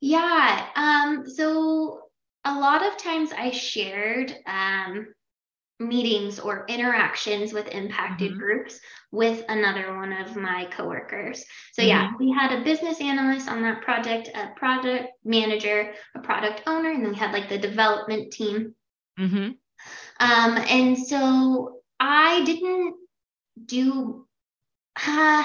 Yeah 0.00 0.66
um 0.76 1.28
so 1.28 2.03
a 2.44 2.58
lot 2.58 2.86
of 2.86 2.96
times 2.96 3.32
I 3.32 3.50
shared 3.50 4.34
um, 4.46 5.14
meetings 5.80 6.38
or 6.38 6.64
interactions 6.68 7.52
with 7.52 7.68
impacted 7.68 8.30
mm-hmm. 8.30 8.40
groups 8.40 8.78
with 9.10 9.44
another 9.48 9.96
one 9.96 10.12
of 10.12 10.36
my 10.36 10.66
coworkers. 10.70 11.44
So 11.72 11.82
mm-hmm. 11.82 11.88
yeah, 11.88 12.10
we 12.18 12.30
had 12.30 12.52
a 12.52 12.64
business 12.64 13.00
analyst 13.00 13.48
on 13.48 13.62
that 13.62 13.82
project, 13.82 14.30
a 14.34 14.52
product 14.56 15.08
manager, 15.24 15.92
a 16.14 16.20
product 16.20 16.62
owner, 16.66 16.90
and 16.90 17.04
then 17.04 17.12
we 17.12 17.18
had 17.18 17.32
like 17.32 17.48
the 17.48 17.58
development 17.58 18.32
team. 18.32 18.74
Mm-hmm. 19.18 19.50
Um, 20.20 20.56
and 20.68 20.98
so 20.98 21.80
I 21.98 22.44
didn't 22.44 22.96
do. 23.64 24.26
Uh, 25.06 25.44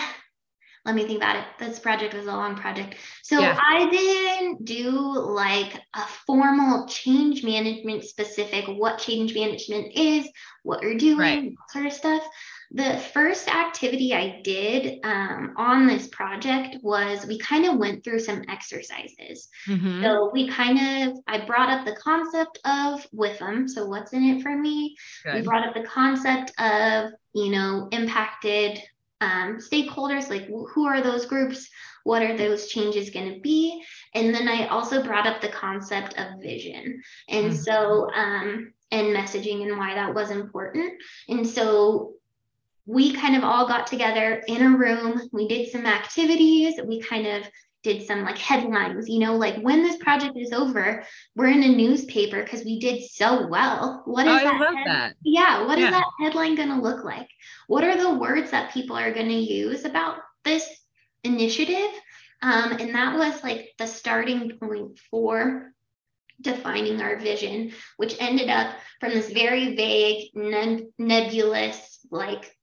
let 0.89 0.95
me 0.95 1.05
think 1.05 1.17
about 1.17 1.35
it. 1.35 1.45
This 1.59 1.77
project 1.77 2.15
was 2.15 2.25
a 2.25 2.31
long 2.31 2.55
project. 2.55 2.95
So 3.21 3.39
yeah. 3.39 3.59
I 3.61 3.87
didn't 3.91 4.65
do 4.65 4.89
like 4.89 5.79
a 5.93 6.01
formal 6.25 6.87
change 6.87 7.43
management 7.43 8.05
specific, 8.05 8.65
what 8.65 8.97
change 8.97 9.35
management 9.35 9.93
is, 9.93 10.27
what 10.63 10.81
you're 10.81 10.97
doing, 10.97 11.19
right. 11.19 11.53
sort 11.69 11.85
of 11.85 11.93
stuff. 11.93 12.23
The 12.71 12.97
first 13.13 13.47
activity 13.47 14.15
I 14.15 14.41
did 14.43 14.99
um, 15.03 15.53
on 15.57 15.85
this 15.85 16.07
project 16.07 16.77
was 16.81 17.23
we 17.27 17.37
kind 17.37 17.65
of 17.65 17.77
went 17.77 18.03
through 18.03 18.19
some 18.19 18.43
exercises. 18.49 19.47
Mm-hmm. 19.67 20.01
So 20.01 20.31
we 20.33 20.47
kind 20.47 20.79
of, 21.07 21.19
I 21.27 21.45
brought 21.45 21.69
up 21.69 21.85
the 21.85 21.95
concept 21.97 22.57
of 22.65 23.05
with 23.11 23.37
them. 23.37 23.67
So 23.67 23.85
what's 23.85 24.13
in 24.13 24.23
it 24.23 24.41
for 24.41 24.57
me? 24.57 24.95
Good. 25.23 25.35
We 25.35 25.41
brought 25.41 25.67
up 25.67 25.75
the 25.75 25.83
concept 25.83 26.51
of, 26.59 27.11
you 27.35 27.51
know, 27.51 27.89
impacted 27.91 28.81
um, 29.21 29.57
stakeholders, 29.57 30.29
like 30.29 30.47
who 30.47 30.85
are 30.85 31.01
those 31.01 31.25
groups? 31.25 31.69
What 32.03 32.21
are 32.21 32.37
those 32.37 32.67
changes 32.67 33.09
going 33.09 33.33
to 33.33 33.39
be? 33.41 33.83
And 34.15 34.33
then 34.33 34.47
I 34.47 34.67
also 34.67 35.03
brought 35.03 35.27
up 35.27 35.41
the 35.41 35.49
concept 35.49 36.17
of 36.17 36.41
vision. 36.41 37.01
And 37.27 37.47
mm-hmm. 37.47 37.55
so, 37.55 38.09
um, 38.13 38.73
and 38.91 39.15
messaging 39.15 39.67
and 39.67 39.77
why 39.77 39.93
that 39.93 40.15
was 40.15 40.31
important. 40.31 40.93
And 41.27 41.45
so 41.45 42.13
we 42.85 43.13
kind 43.13 43.35
of 43.35 43.43
all 43.43 43.67
got 43.67 43.85
together 43.85 44.41
in 44.47 44.63
a 44.63 44.77
room. 44.77 45.21
We 45.31 45.47
did 45.47 45.69
some 45.69 45.85
activities. 45.85 46.79
We 46.83 47.01
kind 47.01 47.27
of 47.27 47.43
did 47.83 48.05
some 48.05 48.23
like 48.23 48.37
headlines, 48.37 49.07
you 49.07 49.19
know, 49.19 49.35
like 49.35 49.57
when 49.61 49.83
this 49.83 49.97
project 49.97 50.37
is 50.37 50.51
over, 50.51 51.03
we're 51.35 51.47
in 51.47 51.63
a 51.63 51.75
newspaper 51.75 52.43
because 52.43 52.63
we 52.65 52.79
did 52.79 53.03
so 53.03 53.47
well. 53.47 54.03
What 54.05 54.27
is 54.27 54.33
oh, 54.33 54.43
that? 54.43 54.55
I 54.55 54.59
love 54.59 54.75
head- 54.75 54.87
that. 54.87 55.15
Yeah. 55.23 55.65
What 55.65 55.79
yeah. 55.79 55.85
is 55.85 55.91
that 55.91 56.05
headline 56.19 56.55
going 56.55 56.69
to 56.69 56.81
look 56.81 57.03
like? 57.03 57.27
What 57.67 57.83
are 57.83 57.97
the 57.97 58.13
words 58.13 58.51
that 58.51 58.73
people 58.73 58.97
are 58.97 59.13
going 59.13 59.29
to 59.29 59.33
use 59.33 59.85
about 59.85 60.17
this 60.43 60.67
initiative? 61.23 61.91
Um, 62.41 62.73
and 62.73 62.95
that 62.95 63.17
was 63.17 63.43
like 63.43 63.73
the 63.77 63.87
starting 63.87 64.57
point 64.59 64.99
for 65.11 65.73
defining 66.41 67.01
our 67.01 67.17
vision, 67.17 67.73
which 67.97 68.15
ended 68.19 68.49
up 68.49 68.73
from 68.99 69.11
this 69.11 69.29
very 69.29 69.75
vague, 69.75 70.31
nebulous, 70.97 71.99
like 72.11 72.55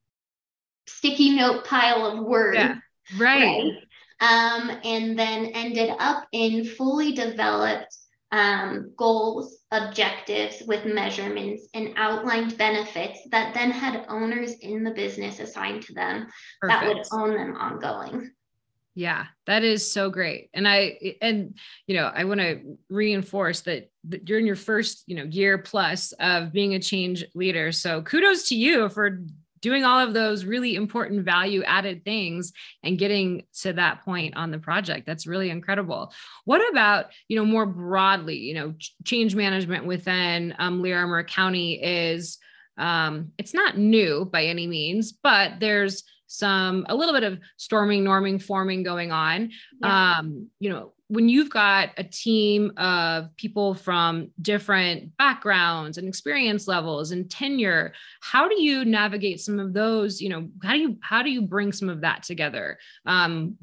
sticky 0.87 1.37
note 1.37 1.65
pile 1.65 2.07
of 2.07 2.25
words. 2.25 2.59
Yeah. 2.59 2.77
Right. 3.19 3.63
right? 3.63 3.73
Um, 4.21 4.71
and 4.85 5.19
then 5.19 5.47
ended 5.47 5.91
up 5.99 6.27
in 6.33 6.65
fully 6.65 7.13
developed 7.13 7.97
um, 8.33 8.93
goals, 8.97 9.59
objectives 9.71 10.63
with 10.67 10.85
measurements 10.85 11.69
and 11.75 11.93
outlined 11.97 12.59
benefits 12.59 13.21
that 13.31 13.55
then 13.55 13.71
had 13.71 14.05
owners 14.09 14.53
in 14.61 14.83
the 14.83 14.91
business 14.91 15.39
assigned 15.39 15.83
to 15.83 15.95
them 15.95 16.27
Perfect. 16.61 16.81
that 16.81 16.87
would 16.87 17.07
own 17.13 17.37
them 17.37 17.57
ongoing. 17.57 18.31
Yeah, 18.95 19.27
that 19.47 19.63
is 19.63 19.93
so 19.93 20.09
great. 20.09 20.49
And 20.55 20.67
I 20.67 21.17
and 21.21 21.59
you 21.87 21.97
know, 21.97 22.11
I 22.13 22.25
want 22.25 22.41
to 22.41 22.79
reinforce 22.89 23.61
that, 23.63 23.91
that 24.05 24.27
you're 24.27 24.39
in 24.39 24.47
your 24.47 24.57
first, 24.57 25.05
you 25.07 25.17
know, 25.17 25.25
year 25.25 25.59
plus 25.59 26.13
of 26.13 26.51
being 26.51 26.75
a 26.75 26.81
change 26.81 27.23
leader. 27.35 27.73
So 27.73 28.01
kudos 28.01 28.49
to 28.49 28.57
you 28.57 28.89
for 28.89 29.23
doing 29.61 29.85
all 29.85 29.99
of 29.99 30.15
those 30.15 30.45
really 30.45 30.75
important 30.75 31.25
value 31.25 31.63
added 31.65 32.05
things 32.05 32.53
and 32.83 32.99
getting 32.99 33.45
to 33.61 33.73
that 33.73 34.05
point 34.05 34.37
on 34.37 34.51
the 34.51 34.59
project. 34.59 35.07
That's 35.07 35.27
really 35.27 35.51
incredible. 35.51 36.13
What 36.45 36.69
about 36.71 37.07
you 37.29 37.37
know 37.37 37.45
more 37.45 37.67
broadly 37.67 38.37
you 38.37 38.55
know 38.55 38.75
change 39.05 39.35
management 39.35 39.87
within 39.87 40.55
um, 40.59 40.83
larimer 40.83 41.23
county 41.25 41.83
is 41.83 42.39
um, 42.79 43.33
it's 43.39 43.55
not 43.55 43.79
new 43.79 44.25
by 44.25 44.45
any 44.45 44.67
means 44.67 45.13
but 45.13 45.53
there's 45.61 46.05
some 46.27 46.85
a 46.89 46.95
little 46.95 47.15
bit 47.15 47.23
of 47.23 47.39
storming 47.57 48.05
norming 48.05 48.43
forming 48.43 48.83
going 48.83 49.13
on. 49.13 49.51
Yeah. 49.81 50.19
um, 50.19 50.51
you 50.59 50.71
know 50.71 50.93
when 51.09 51.29
you've 51.29 51.51
got 51.51 51.91
a 51.97 52.05
team 52.05 52.73
of 52.77 53.35
people 53.37 53.75
from 53.75 54.31
different 54.43 55.17
backgrounds 55.17 55.99
and 55.99 56.09
experience 56.09 56.67
levels 56.67 57.13
and 57.13 57.31
tenure 57.31 57.93
how 58.21 58.49
do 58.49 58.61
you 58.61 58.85
navigate 58.85 59.41
some 59.41 59.59
of 59.59 59.73
those 59.73 60.21
you 60.21 60.29
know 60.29 60.49
how 60.63 60.73
do 60.73 60.79
you 60.79 60.97
how 61.01 61.23
do 61.23 61.31
you 61.31 61.43
bring 61.43 61.73
some 61.73 61.89
of 61.89 62.01
that 62.01 62.23
together 62.23 62.79
um, 63.07 63.57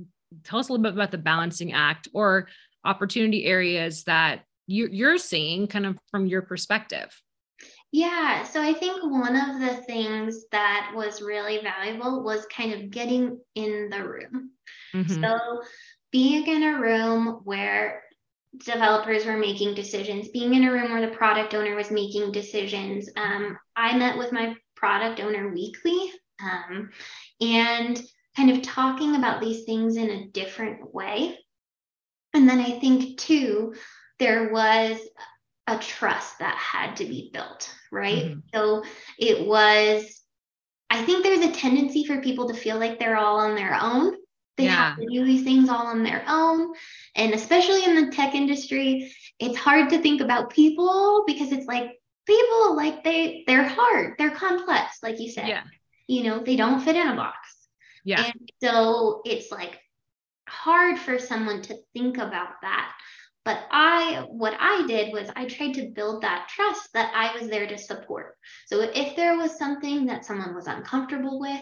tell 0.43 0.59
us 0.59 0.69
a 0.69 0.71
little 0.71 0.83
bit 0.83 0.93
about 0.93 1.11
the 1.11 1.17
balancing 1.17 1.73
act 1.73 2.07
or 2.13 2.47
opportunity 2.85 3.45
areas 3.45 4.03
that 4.03 4.43
you, 4.67 4.87
you're 4.91 5.17
seeing 5.17 5.67
kind 5.67 5.85
of 5.85 5.97
from 6.09 6.25
your 6.25 6.41
perspective 6.41 7.21
yeah, 7.93 8.43
so 8.43 8.59
I 8.59 8.73
think 8.73 9.03
one 9.03 9.35
of 9.35 9.59
the 9.61 9.75
things 9.83 10.45
that 10.51 10.91
was 10.95 11.21
really 11.21 11.59
valuable 11.59 12.23
was 12.23 12.43
kind 12.47 12.73
of 12.73 12.89
getting 12.89 13.39
in 13.53 13.91
the 13.91 14.03
room. 14.03 14.49
Mm-hmm. 14.95 15.21
So 15.21 15.61
being 16.13 16.47
in 16.47 16.63
a 16.63 16.79
room 16.79 17.41
where 17.43 18.03
developers 18.57 19.25
were 19.25 19.35
making 19.35 19.73
decisions, 19.73 20.29
being 20.29 20.53
in 20.53 20.63
a 20.63 20.71
room 20.71 20.91
where 20.91 21.01
the 21.01 21.15
product 21.15 21.55
owner 21.55 21.75
was 21.75 21.89
making 21.89 22.31
decisions. 22.31 23.09
Um, 23.17 23.57
I 23.75 23.97
met 23.97 24.17
with 24.17 24.31
my 24.31 24.55
product 24.75 25.19
owner 25.19 25.51
weekly 25.51 26.11
um, 26.41 26.91
and 27.41 27.99
kind 28.37 28.51
of 28.51 28.61
talking 28.61 29.15
about 29.15 29.41
these 29.41 29.65
things 29.65 29.97
in 29.97 30.09
a 30.09 30.27
different 30.27 30.93
way. 30.93 31.39
And 32.35 32.47
then 32.47 32.59
I 32.59 32.79
think, 32.79 33.17
too, 33.17 33.73
there 34.19 34.51
was 34.53 34.99
a 35.65 35.77
trust 35.79 36.39
that 36.39 36.55
had 36.55 36.97
to 36.97 37.05
be 37.05 37.31
built, 37.33 37.73
right? 37.91 38.25
Mm-hmm. 38.25 38.39
So 38.53 38.83
it 39.17 39.47
was, 39.47 40.21
I 40.91 41.03
think 41.05 41.23
there's 41.23 41.45
a 41.45 41.51
tendency 41.51 42.05
for 42.05 42.21
people 42.21 42.49
to 42.49 42.53
feel 42.53 42.77
like 42.77 42.99
they're 42.99 43.17
all 43.17 43.39
on 43.39 43.55
their 43.55 43.73
own 43.73 44.15
they 44.57 44.65
yeah. 44.65 44.89
have 44.89 44.97
to 44.97 45.07
do 45.07 45.25
these 45.25 45.43
things 45.43 45.69
all 45.69 45.87
on 45.87 46.03
their 46.03 46.23
own. 46.27 46.73
And 47.15 47.33
especially 47.33 47.83
in 47.85 47.95
the 47.95 48.11
tech 48.11 48.35
industry, 48.35 49.13
it's 49.39 49.57
hard 49.57 49.89
to 49.89 49.99
think 49.99 50.21
about 50.21 50.51
people 50.51 51.23
because 51.25 51.51
it's 51.51 51.65
like 51.65 51.91
people 52.25 52.75
like 52.75 53.03
they 53.03 53.43
they're 53.47 53.67
hard, 53.67 54.15
they're 54.17 54.31
complex, 54.31 54.97
like 55.01 55.19
you 55.19 55.31
said. 55.31 55.47
Yeah. 55.47 55.63
You 56.07 56.23
know, 56.23 56.43
they 56.43 56.55
don't 56.55 56.81
fit 56.81 56.95
in 56.95 57.07
a 57.07 57.15
box. 57.15 57.37
Yeah. 58.03 58.25
And 58.25 58.49
so 58.61 59.21
it's 59.25 59.51
like 59.51 59.79
hard 60.47 60.99
for 60.99 61.17
someone 61.17 61.61
to 61.63 61.77
think 61.93 62.17
about 62.17 62.61
that. 62.61 62.93
But 63.45 63.59
I, 63.71 64.25
what 64.29 64.55
I 64.57 64.85
did 64.87 65.11
was 65.11 65.29
I 65.35 65.45
tried 65.45 65.73
to 65.73 65.91
build 65.93 66.21
that 66.21 66.47
trust 66.47 66.93
that 66.93 67.11
I 67.13 67.37
was 67.37 67.49
there 67.49 67.67
to 67.67 67.77
support. 67.77 68.37
So 68.67 68.79
if 68.79 69.17
there 69.17 69.35
was 69.37 69.57
something 69.57 70.05
that 70.05 70.23
someone 70.23 70.55
was 70.55 70.67
uncomfortable 70.67 71.39
with, 71.41 71.61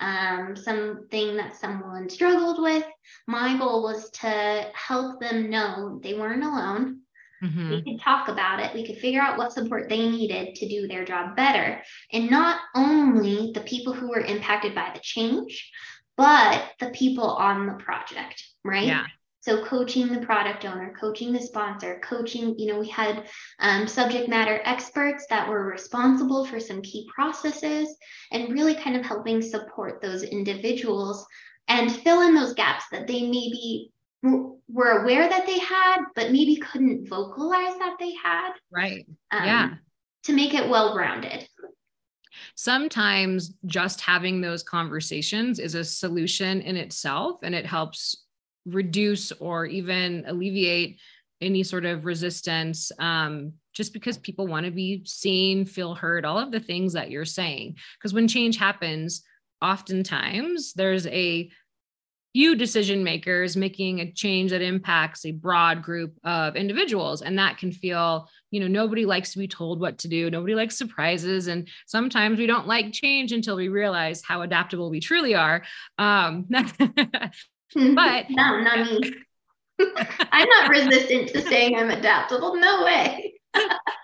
um, 0.00 0.56
something 0.56 1.36
that 1.36 1.56
someone 1.56 2.08
struggled 2.08 2.62
with. 2.62 2.84
My 3.26 3.56
goal 3.56 3.82
was 3.82 4.10
to 4.10 4.70
help 4.74 5.20
them 5.20 5.50
know 5.50 6.00
they 6.02 6.14
weren't 6.14 6.44
alone. 6.44 7.00
Mm-hmm. 7.42 7.70
We 7.70 7.82
could 7.82 8.00
talk 8.00 8.28
about 8.28 8.60
it. 8.60 8.72
We 8.72 8.86
could 8.86 8.98
figure 8.98 9.20
out 9.20 9.36
what 9.36 9.52
support 9.52 9.88
they 9.88 10.08
needed 10.08 10.54
to 10.54 10.68
do 10.68 10.86
their 10.86 11.04
job 11.04 11.34
better. 11.34 11.82
And 12.12 12.30
not 12.30 12.60
only 12.74 13.50
the 13.52 13.62
people 13.62 13.92
who 13.92 14.08
were 14.08 14.20
impacted 14.20 14.74
by 14.74 14.92
the 14.94 15.00
change, 15.00 15.70
but 16.16 16.62
the 16.78 16.90
people 16.90 17.24
on 17.24 17.66
the 17.66 17.74
project, 17.74 18.44
right? 18.64 18.86
Yeah. 18.86 19.06
So 19.42 19.64
coaching 19.64 20.06
the 20.06 20.24
product 20.24 20.64
owner, 20.64 20.94
coaching 20.98 21.32
the 21.32 21.40
sponsor, 21.40 22.00
coaching, 22.04 22.56
you 22.58 22.72
know, 22.72 22.78
we 22.78 22.88
had 22.88 23.26
um, 23.58 23.88
subject 23.88 24.28
matter 24.28 24.60
experts 24.64 25.26
that 25.30 25.48
were 25.48 25.66
responsible 25.66 26.46
for 26.46 26.60
some 26.60 26.80
key 26.80 27.08
processes 27.12 27.96
and 28.30 28.52
really 28.52 28.76
kind 28.76 28.94
of 28.94 29.04
helping 29.04 29.42
support 29.42 30.00
those 30.00 30.22
individuals 30.22 31.26
and 31.66 31.90
fill 31.90 32.22
in 32.22 32.34
those 32.34 32.54
gaps 32.54 32.84
that 32.92 33.08
they 33.08 33.22
maybe 33.22 33.90
were 34.22 35.02
aware 35.02 35.28
that 35.28 35.46
they 35.46 35.58
had, 35.58 36.02
but 36.14 36.30
maybe 36.30 36.56
couldn't 36.56 37.08
vocalize 37.08 37.76
that 37.78 37.96
they 37.98 38.14
had. 38.14 38.52
Right. 38.70 39.04
Um, 39.32 39.44
yeah. 39.44 39.70
To 40.24 40.32
make 40.32 40.54
it 40.54 40.68
well 40.68 40.96
rounded. 40.96 41.48
Sometimes 42.54 43.54
just 43.66 44.00
having 44.00 44.40
those 44.40 44.62
conversations 44.62 45.58
is 45.58 45.74
a 45.74 45.82
solution 45.82 46.60
in 46.60 46.76
itself 46.76 47.40
and 47.42 47.56
it 47.56 47.66
helps 47.66 48.22
reduce 48.64 49.32
or 49.32 49.66
even 49.66 50.24
alleviate 50.26 51.00
any 51.40 51.62
sort 51.62 51.84
of 51.84 52.04
resistance 52.04 52.92
um, 52.98 53.52
just 53.74 53.92
because 53.92 54.16
people 54.18 54.46
want 54.46 54.64
to 54.64 54.72
be 54.72 55.02
seen, 55.04 55.64
feel 55.64 55.94
heard, 55.94 56.24
all 56.24 56.38
of 56.38 56.52
the 56.52 56.60
things 56.60 56.92
that 56.92 57.10
you're 57.10 57.24
saying. 57.24 57.76
Because 57.98 58.14
when 58.14 58.28
change 58.28 58.56
happens, 58.56 59.22
oftentimes 59.60 60.72
there's 60.74 61.06
a 61.08 61.50
few 62.32 62.54
decision 62.56 63.04
makers 63.04 63.56
making 63.56 64.00
a 64.00 64.10
change 64.12 64.50
that 64.50 64.62
impacts 64.62 65.26
a 65.26 65.32
broad 65.32 65.82
group 65.82 66.16
of 66.24 66.56
individuals 66.56 67.20
and 67.20 67.38
that 67.38 67.58
can 67.58 67.70
feel 67.70 68.26
you 68.50 68.58
know 68.58 68.66
nobody 68.66 69.04
likes 69.04 69.32
to 69.32 69.38
be 69.38 69.46
told 69.46 69.80
what 69.80 69.98
to 69.98 70.08
do 70.08 70.30
nobody 70.30 70.54
likes 70.54 70.78
surprises 70.78 71.46
and 71.46 71.68
sometimes 71.86 72.38
we 72.38 72.46
don't 72.46 72.66
like 72.66 72.90
change 72.90 73.32
until 73.32 73.54
we 73.54 73.68
realize 73.68 74.22
how 74.26 74.40
adaptable 74.40 74.88
we 74.88 74.98
truly 74.98 75.34
are 75.34 75.62
um, 75.98 76.46
but 77.74 78.26
no 78.30 78.60
not 78.60 78.90
me. 78.90 79.14
I'm 80.32 80.48
not 80.48 80.70
resistant 80.70 81.28
to 81.30 81.42
saying 81.42 81.76
i'm 81.76 81.90
adaptable. 81.90 82.56
No 82.56 82.84
way. 82.84 83.34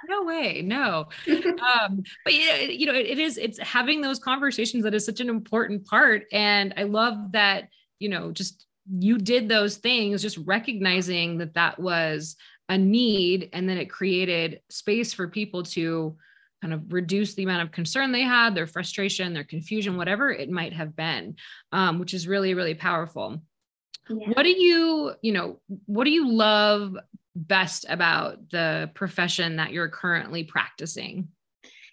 No 0.09 0.25
way 0.25 0.63
no. 0.63 1.09
Um 1.27 2.03
but 2.25 2.35
you 2.35 2.87
know 2.87 2.95
it, 2.95 3.07
it 3.07 3.19
is 3.19 3.39
it's 3.39 3.59
having 3.59 4.01
those 4.01 4.19
conversations 4.19 4.85
that 4.85 4.95
is 4.95 5.05
such 5.05 5.21
an 5.21 5.29
important 5.29 5.87
part. 5.87 6.25
And 6.33 6.75
i 6.77 6.85
love 6.85 7.33
that 7.33 7.69
you 7.99 8.09
know 8.09 8.33
just 8.33 8.67
you 8.91 9.19
did 9.19 9.49
those 9.49 9.77
things 9.77 10.23
just 10.23 10.39
recognizing 10.39 11.39
that 11.39 11.55
that 11.55 11.79
was 11.79 12.37
a 12.69 12.79
need 12.79 13.51
and 13.53 13.69
then 13.69 13.79
it 13.79 13.91
created 13.91 14.61
space 14.69 15.13
for 15.13 15.29
people 15.29 15.63
to 15.63 16.17
kind 16.63 16.75
of 16.75 16.93
reduce 16.93 17.35
the 17.35 17.45
amount 17.45 17.63
of 17.63 17.71
concern 17.73 18.13
they 18.13 18.23
had 18.23 18.55
their 18.55 18.67
frustration 18.67 19.33
their 19.33 19.45
confusion 19.45 19.97
whatever 19.97 20.31
it 20.31 20.51
might 20.51 20.73
have 20.73 20.97
been 20.97 21.37
um, 21.73 21.99
which 21.99 22.15
is 22.15 22.29
really 22.29 22.55
really 22.55 22.75
powerful 22.75 23.41
yeah. 24.11 24.29
what 24.33 24.43
do 24.43 24.51
you 24.51 25.13
you 25.23 25.33
know 25.33 25.59
what 25.87 26.05
do 26.05 26.11
you 26.11 26.29
love 26.29 26.97
best 27.35 27.87
about 27.89 28.51
the 28.51 28.91
profession 28.95 29.57
that 29.57 29.73
you're 29.73 29.89
currently 29.89 30.45
practicing 30.45 31.29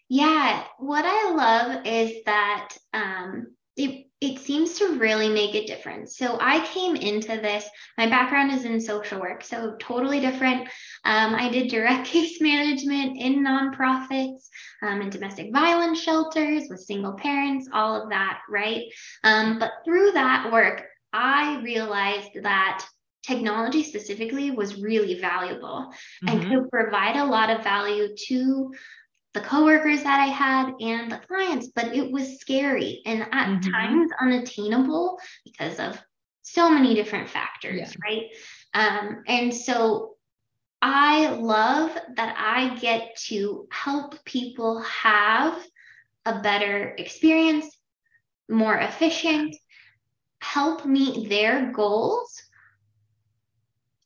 yeah 0.10 0.64
what 0.80 1.06
i 1.06 1.32
love 1.32 1.86
is 1.86 2.24
that 2.26 2.70
um, 2.94 3.48
it 3.76 4.06
it 4.22 4.40
seems 4.40 4.74
to 4.80 4.98
really 4.98 5.30
make 5.30 5.54
a 5.54 5.66
difference. 5.66 6.18
So 6.18 6.38
I 6.42 6.66
came 6.68 6.96
into 6.96 7.38
this, 7.38 7.66
my 7.98 8.08
background 8.08 8.52
is 8.52 8.66
in 8.66 8.80
social 8.80 9.20
work, 9.20 9.44
so 9.44 9.76
totally 9.80 10.20
different. 10.20 10.68
Um, 11.04 11.36
I 11.36 11.50
did 11.50 11.70
direct 11.70 12.08
case 12.16 12.42
management 12.42 13.18
in 13.18 13.44
nonprofits 13.44 14.48
um, 14.82 15.02
and 15.02 15.12
domestic 15.12 15.52
violence 15.54 16.02
shelters 16.02 16.64
with 16.70 16.80
single 16.80 17.14
parents, 17.14 17.70
all 17.72 18.02
of 18.02 18.10
that, 18.10 18.40
right? 18.50 18.84
Um, 19.24 19.60
but 19.60 19.72
through 19.84 20.12
that 20.14 20.52
work, 20.52 20.86
I 21.16 21.62
realized 21.62 22.44
that 22.44 22.86
technology 23.24 23.84
specifically 23.84 24.52
was 24.52 24.82
really 24.82 25.20
valuable 25.20 25.94
mm-hmm. 26.24 26.28
and 26.28 26.48
could 26.48 26.70
provide 26.70 27.16
a 27.16 27.26
lot 27.26 27.50
of 27.50 27.64
value 27.64 28.10
to 28.28 28.74
the 29.34 29.40
coworkers 29.40 30.04
that 30.04 30.20
I 30.20 30.26
had 30.26 30.74
and 30.82 31.12
the 31.12 31.22
clients, 31.28 31.68
but 31.68 31.96
it 31.96 32.12
was 32.12 32.40
scary 32.40 33.02
and 33.06 33.22
at 33.22 33.48
mm-hmm. 33.48 33.72
times 33.72 34.12
unattainable 34.20 35.18
because 35.46 35.80
of 35.80 36.02
so 36.42 36.70
many 36.70 36.94
different 36.94 37.30
factors, 37.30 37.96
yeah. 37.96 37.96
right? 38.04 38.24
Um, 38.74 39.24
and 39.28 39.54
so 39.54 40.16
I 40.82 41.30
love 41.30 41.98
that 42.16 42.36
I 42.38 42.78
get 42.80 43.16
to 43.28 43.68
help 43.72 44.24
people 44.26 44.82
have 44.82 45.66
a 46.26 46.40
better 46.42 46.94
experience, 46.98 47.66
more 48.50 48.76
efficient, 48.76 49.56
help 50.42 50.86
meet 50.86 51.30
their 51.30 51.72
goals 51.72 52.42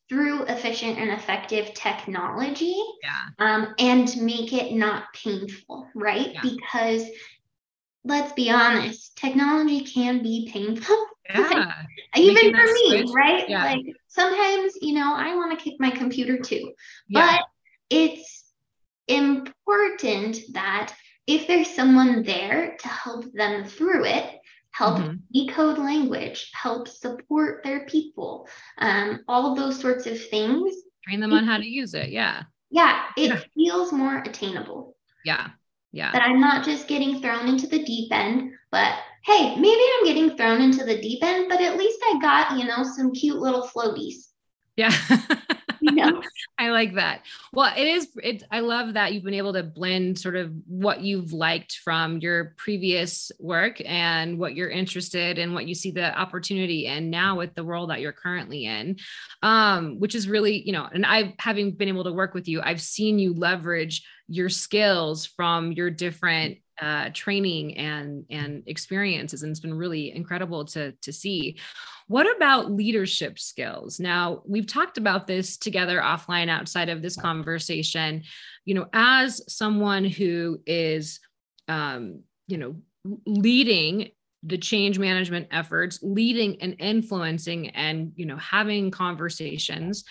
through 0.09 0.43
efficient 0.43 0.97
and 0.97 1.11
effective 1.11 1.73
technology 1.75 2.75
yeah. 3.03 3.27
um, 3.37 3.75
and 3.77 4.17
make 4.17 4.53
it 4.53 4.73
not 4.73 5.03
painful, 5.13 5.87
right? 5.93 6.33
Yeah. 6.33 6.41
Because 6.41 7.05
let's 8.03 8.33
be 8.33 8.49
honest, 8.49 9.15
technology 9.17 9.81
can 9.81 10.23
be 10.23 10.49
painful. 10.51 10.97
Yeah. 11.31 11.73
even 12.15 12.51
for 12.51 12.63
me, 12.73 12.89
switch. 12.89 13.09
right? 13.15 13.47
Yeah. 13.47 13.63
Like 13.63 13.85
sometimes, 14.07 14.73
you 14.81 14.95
know, 14.95 15.13
I 15.13 15.35
want 15.35 15.55
to 15.55 15.63
kick 15.63 15.75
my 15.79 15.91
computer 15.91 16.39
too. 16.39 16.71
But 17.07 17.43
it's 17.91 18.45
important 19.07 20.39
that 20.53 20.91
if 21.27 21.45
there's 21.45 21.69
someone 21.69 22.23
there 22.23 22.77
to 22.79 22.87
help 22.87 23.31
them 23.31 23.65
through 23.65 24.05
it, 24.05 24.38
help 24.79 24.97
mm-hmm. 24.97 25.17
decode 25.33 25.77
language, 25.77 26.49
help 26.53 26.87
support 26.87 27.61
their 27.65 27.85
people, 27.85 28.47
um, 28.77 29.19
all 29.27 29.53
those 29.53 29.77
sorts 29.77 30.07
of 30.07 30.17
things. 30.27 30.73
Train 31.03 31.19
them 31.19 31.33
on 31.33 31.43
how 31.43 31.57
to 31.57 31.67
use 31.67 31.93
it. 31.93 32.11
Yeah. 32.11 32.43
Yeah. 32.71 33.03
It 33.17 33.29
yeah. 33.29 33.41
feels 33.53 33.91
more 33.91 34.19
attainable. 34.19 34.95
Yeah. 35.25 35.49
Yeah. 35.91 36.13
That 36.13 36.21
I'm 36.21 36.39
not 36.39 36.63
just 36.63 36.87
getting 36.87 37.19
thrown 37.19 37.49
into 37.49 37.67
the 37.67 37.83
deep 37.83 38.09
end, 38.13 38.53
but 38.71 38.93
hey, 39.25 39.57
maybe 39.57 39.81
I'm 39.97 40.05
getting 40.05 40.37
thrown 40.37 40.61
into 40.61 40.85
the 40.85 41.01
deep 41.01 41.21
end, 41.25 41.47
but 41.49 41.59
at 41.59 41.77
least 41.77 41.99
I 42.01 42.19
got, 42.21 42.57
you 42.57 42.65
know, 42.65 42.83
some 42.83 43.11
cute 43.11 43.37
little 43.37 43.67
floaties. 43.67 44.27
Yeah. 44.77 44.95
I 46.57 46.69
like 46.69 46.95
that. 46.95 47.25
Well, 47.53 47.71
it 47.75 47.87
is, 47.87 48.09
it, 48.21 48.43
I 48.51 48.59
love 48.59 48.93
that 48.93 49.13
you've 49.13 49.23
been 49.23 49.33
able 49.33 49.53
to 49.53 49.63
blend 49.63 50.19
sort 50.19 50.35
of 50.35 50.51
what 50.67 51.01
you've 51.01 51.33
liked 51.33 51.77
from 51.83 52.19
your 52.19 52.53
previous 52.57 53.31
work 53.39 53.81
and 53.85 54.37
what 54.39 54.55
you're 54.55 54.69
interested 54.69 55.37
in, 55.37 55.53
what 55.53 55.67
you 55.67 55.75
see 55.75 55.91
the 55.91 56.17
opportunity 56.17 56.87
in 56.87 57.09
now 57.09 57.37
with 57.37 57.55
the 57.55 57.63
world 57.63 57.89
that 57.89 58.01
you're 58.01 58.11
currently 58.11 58.65
in, 58.65 58.97
um, 59.43 59.99
which 59.99 60.15
is 60.15 60.27
really, 60.27 60.61
you 60.61 60.73
know, 60.73 60.87
and 60.91 61.05
I, 61.05 61.35
having 61.39 61.71
been 61.71 61.89
able 61.89 62.03
to 62.03 62.13
work 62.13 62.33
with 62.33 62.47
you, 62.47 62.61
I've 62.61 62.81
seen 62.81 63.19
you 63.19 63.33
leverage 63.33 64.05
your 64.27 64.49
skills 64.49 65.25
from 65.25 65.71
your 65.71 65.89
different 65.89 66.59
uh, 66.81 67.09
training 67.13 67.77
and 67.77 68.25
and 68.29 68.63
experiences 68.65 69.43
and 69.43 69.49
it's 69.49 69.59
been 69.59 69.73
really 69.73 70.15
incredible 70.15 70.63
to 70.63 70.93
to 71.01 71.11
see 71.11 71.57
what 72.09 72.25
about 72.35 72.71
leadership 72.71 73.37
skills? 73.37 73.99
Now 73.99 74.41
we've 74.43 74.65
talked 74.65 74.97
about 74.97 75.27
this 75.27 75.57
together 75.57 76.01
offline 76.01 76.49
outside 76.49 76.89
of 76.89 77.03
this 77.03 77.15
conversation. 77.15 78.23
You 78.65 78.73
know 78.73 78.87
as 78.93 79.41
someone 79.47 80.05
who 80.05 80.59
is 80.65 81.19
um, 81.67 82.23
you 82.47 82.57
know 82.57 82.75
leading 83.27 84.09
the 84.41 84.57
change 84.57 84.97
management 84.97 85.49
efforts 85.51 85.99
leading 86.01 86.59
and 86.61 86.75
influencing 86.79 87.69
and 87.69 88.11
you 88.15 88.25
know 88.25 88.37
having 88.37 88.89
conversations 88.89 90.03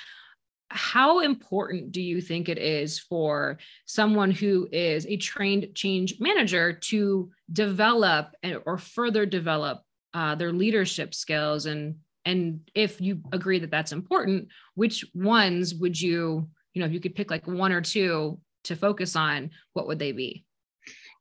how 0.71 1.21
important 1.21 1.93
do 1.93 2.03
you 2.03 2.21
think 2.21 2.49
it 2.49 2.59
is 2.59 2.99
for 2.99 3.59
someone 3.87 4.31
who 4.31 4.69
is 4.71 5.07
a 5.07 5.17
trained 5.17 5.75
change 5.75 6.17
manager 6.21 6.75
to 6.75 7.31
develop 7.51 8.35
or 8.67 8.77
further 8.77 9.25
develop 9.25 9.81
uh, 10.15 10.35
their 10.35 10.53
leadership 10.53 11.15
skills 11.15 11.67
and 11.67 11.97
and 12.25 12.69
if 12.75 13.01
you 13.01 13.21
agree 13.33 13.59
that 13.59 13.71
that's 13.71 13.93
important 13.93 14.49
which 14.75 15.05
ones 15.15 15.75
would 15.75 15.99
you 16.01 16.49
you 16.75 16.81
know 16.81 16.87
if 16.87 16.93
you 16.93 17.01
could 17.01 17.15
pick 17.15 17.31
like 17.31 17.47
one 17.47 17.73
or 17.73 17.81
two 17.81 18.39
to 18.65 18.77
focus 18.77 19.17
on 19.17 19.51
what 19.73 19.87
would 19.87 19.99
they 19.99 20.13
be 20.13 20.45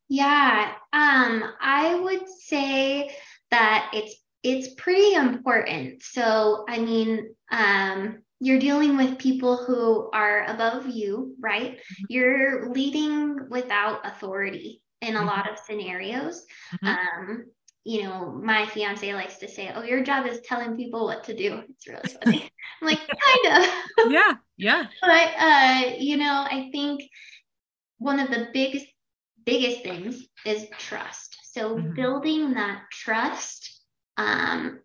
yeah 0.08 0.72
um 0.92 1.44
i 1.60 1.98
would 2.02 2.28
say 2.28 3.10
that 3.50 3.90
it's 3.94 4.16
it's 4.42 4.74
pretty 4.74 5.14
important 5.14 6.02
so 6.02 6.64
i 6.68 6.78
mean 6.78 7.34
um 7.50 8.18
you're 8.40 8.58
dealing 8.58 8.96
with 8.96 9.18
people 9.18 9.56
who 9.56 10.10
are 10.12 10.44
above 10.46 10.86
you, 10.86 11.34
right? 11.40 11.72
Mm-hmm. 11.72 12.04
You're 12.08 12.70
leading 12.70 13.48
without 13.50 14.06
authority 14.06 14.82
in 15.00 15.16
a 15.16 15.18
mm-hmm. 15.18 15.26
lot 15.26 15.50
of 15.50 15.58
scenarios. 15.58 16.44
Mm-hmm. 16.74 16.86
Um, 16.86 17.46
you 17.84 18.02
know, 18.02 18.30
my 18.42 18.66
fiance 18.66 19.14
likes 19.14 19.36
to 19.38 19.48
say, 19.48 19.70
"Oh, 19.74 19.82
your 19.82 20.02
job 20.02 20.26
is 20.26 20.40
telling 20.42 20.76
people 20.76 21.04
what 21.04 21.24
to 21.24 21.34
do." 21.34 21.62
It's 21.68 21.88
really 21.88 22.08
funny. 22.24 22.50
I'm 22.80 22.88
like, 22.88 22.98
kind 23.44 23.64
of. 23.64 24.12
Yeah. 24.12 24.32
Yeah. 24.56 24.86
But 25.00 25.30
uh, 25.38 25.96
you 25.98 26.16
know, 26.16 26.46
I 26.50 26.68
think 26.72 27.02
one 27.98 28.20
of 28.20 28.30
the 28.30 28.48
biggest 28.52 28.86
biggest 29.44 29.82
things 29.82 30.26
is 30.44 30.66
trust. 30.78 31.38
So 31.52 31.76
mm-hmm. 31.76 31.94
building 31.94 32.54
that 32.54 32.82
trust 32.92 33.80
um, 34.16 34.80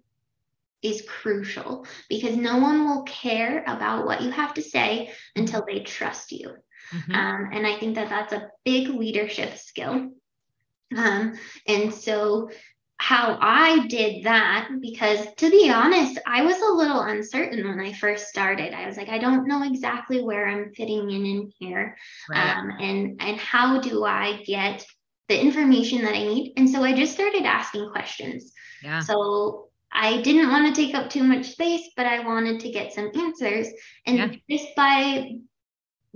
is 0.81 1.03
crucial 1.07 1.85
because 2.09 2.35
no 2.35 2.57
one 2.57 2.85
will 2.85 3.03
care 3.03 3.63
about 3.67 4.05
what 4.05 4.21
you 4.21 4.31
have 4.31 4.53
to 4.53 4.61
say 4.61 5.11
until 5.35 5.65
they 5.67 5.79
trust 5.79 6.31
you. 6.31 6.53
Mm-hmm. 6.93 7.13
Um, 7.13 7.49
and 7.53 7.67
I 7.67 7.77
think 7.77 7.95
that 7.95 8.09
that's 8.09 8.33
a 8.33 8.49
big 8.63 8.89
leadership 8.89 9.57
skill. 9.57 10.11
Um, 10.95 11.33
and 11.67 11.93
so 11.93 12.49
how 13.03 13.37
I 13.41 13.85
did 13.87 14.23
that 14.23 14.69
because 14.79 15.27
to 15.35 15.51
be 15.51 15.69
honest, 15.69 16.17
I 16.25 16.41
was 16.41 16.57
a 16.57 16.73
little 16.73 17.01
uncertain 17.01 17.67
when 17.67 17.77
I 17.81 17.91
first 17.91 18.27
started. 18.27 18.73
I 18.73 18.87
was 18.87 18.95
like, 18.95 19.09
I 19.09 19.17
don't 19.17 19.45
know 19.45 19.61
exactly 19.61 20.23
where 20.23 20.47
I'm 20.47 20.73
fitting 20.73 21.11
in 21.11 21.25
in 21.25 21.51
here, 21.59 21.97
right. 22.29 22.55
um, 22.55 22.71
and 22.79 23.21
and 23.21 23.37
how 23.37 23.81
do 23.81 24.05
I 24.05 24.41
get 24.45 24.85
the 25.27 25.37
information 25.37 26.01
that 26.03 26.15
I 26.15 26.23
need? 26.23 26.53
And 26.55 26.69
so 26.69 26.81
I 26.81 26.93
just 26.93 27.11
started 27.11 27.43
asking 27.43 27.89
questions. 27.89 28.53
Yeah. 28.81 29.01
So 29.01 29.67
I 29.91 30.21
didn't 30.21 30.49
want 30.49 30.73
to 30.73 30.81
take 30.81 30.95
up 30.95 31.09
too 31.09 31.23
much 31.23 31.49
space, 31.49 31.89
but 31.97 32.05
I 32.05 32.25
wanted 32.25 32.61
to 32.61 32.71
get 32.71 32.93
some 32.93 33.11
answers, 33.13 33.67
and 34.05 34.17
yeah. 34.17 34.57
just 34.57 34.73
by 34.77 35.39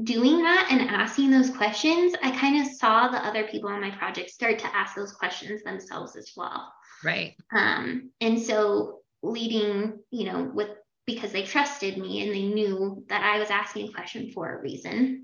doing 0.04 0.41
that 0.43 0.69
and 0.71 0.89
asking 0.89 1.32
those 1.32 1.50
questions, 1.50 2.13
I 2.23 2.32
kind 2.32 2.65
of 2.65 2.71
saw 2.71 3.10
the 3.10 3.26
other 3.26 3.45
people 3.45 3.69
on 3.69 3.82
my 3.82 3.91
project 3.91 4.30
start 4.30 4.60
to 4.60 4.73
ask 4.73 4.95
those 4.95 5.12
questions 5.12 5.63
themselves 5.63 6.15
as 6.15 6.32
well. 6.38 6.71
Right. 7.04 7.36
Um, 7.56 8.12
and 8.22 8.42
so 8.42 9.00
leading, 9.24 10.00
you 10.12 10.26
know, 10.32 10.52
with 10.54 10.70
because 11.06 11.32
they 11.32 11.44
trusted 11.44 11.98
me 11.98 12.22
and 12.22 12.36
they 12.36 12.44
knew 12.44 13.04
that 13.08 13.24
I 13.24 13.40
was 13.40 13.50
asking 13.50 13.88
a 13.88 13.94
question 13.94 14.32
for 14.34 14.54
a 14.54 14.62
reason. 14.62 15.24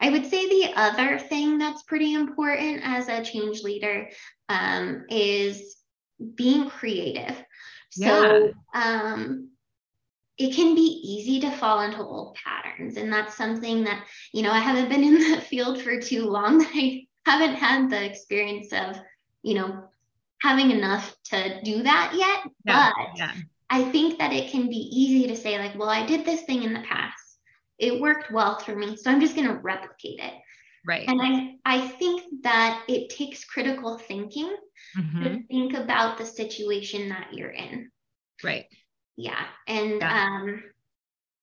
I 0.00 0.10
would 0.10 0.26
say 0.26 0.48
the 0.48 0.72
other 0.76 1.18
thing 1.18 1.58
that's 1.58 1.82
pretty 1.84 2.14
important 2.14 2.82
as 2.84 3.08
a 3.08 3.24
change 3.24 3.62
leader 3.62 4.08
um, 4.48 5.04
is 5.08 5.76
being 6.34 6.68
creative. 6.68 7.42
Yeah. 7.96 8.08
So 8.08 8.52
um, 8.74 9.50
it 10.38 10.54
can 10.54 10.74
be 10.74 11.02
easy 11.04 11.40
to 11.40 11.50
fall 11.50 11.80
into 11.80 11.98
old 11.98 12.36
patterns. 12.36 12.96
And 12.96 13.12
that's 13.12 13.36
something 13.36 13.84
that, 13.84 14.06
you 14.32 14.42
know, 14.42 14.52
I 14.52 14.60
haven't 14.60 14.88
been 14.88 15.04
in 15.04 15.18
the 15.32 15.40
field 15.40 15.80
for 15.80 16.00
too 16.00 16.24
long 16.24 16.58
that 16.58 16.70
I 16.74 17.06
haven't 17.26 17.56
had 17.56 17.90
the 17.90 18.04
experience 18.04 18.72
of, 18.72 19.00
you 19.42 19.54
know, 19.54 19.84
having 20.40 20.70
enough 20.70 21.14
to 21.24 21.60
do 21.62 21.82
that 21.82 22.12
yet. 22.14 22.52
Yeah, 22.64 22.92
but 22.96 23.18
yeah. 23.18 23.32
I 23.70 23.90
think 23.90 24.18
that 24.18 24.32
it 24.32 24.50
can 24.50 24.68
be 24.68 24.76
easy 24.76 25.28
to 25.28 25.36
say, 25.36 25.58
like, 25.58 25.78
well, 25.78 25.88
I 25.88 26.06
did 26.06 26.24
this 26.24 26.42
thing 26.42 26.62
in 26.62 26.72
the 26.72 26.80
past. 26.80 27.38
It 27.78 28.00
worked 28.00 28.30
well 28.30 28.58
for 28.58 28.74
me. 28.74 28.96
So 28.96 29.10
I'm 29.10 29.20
just 29.20 29.36
going 29.36 29.48
to 29.48 29.54
replicate 29.54 30.20
it. 30.20 30.34
Right. 30.86 31.06
And 31.08 31.20
I, 31.20 31.54
I 31.64 31.88
think 31.88 32.22
that 32.42 32.82
it 32.88 33.10
takes 33.10 33.44
critical 33.44 33.98
thinking 33.98 34.56
mm-hmm. 34.96 35.22
to 35.22 35.42
think 35.48 35.74
about 35.74 36.16
the 36.18 36.24
situation 36.24 37.10
that 37.10 37.32
you're 37.32 37.50
in. 37.50 37.90
Right. 38.42 38.66
Yeah. 39.16 39.44
And 39.66 40.00
yeah. 40.00 40.24
um 40.24 40.62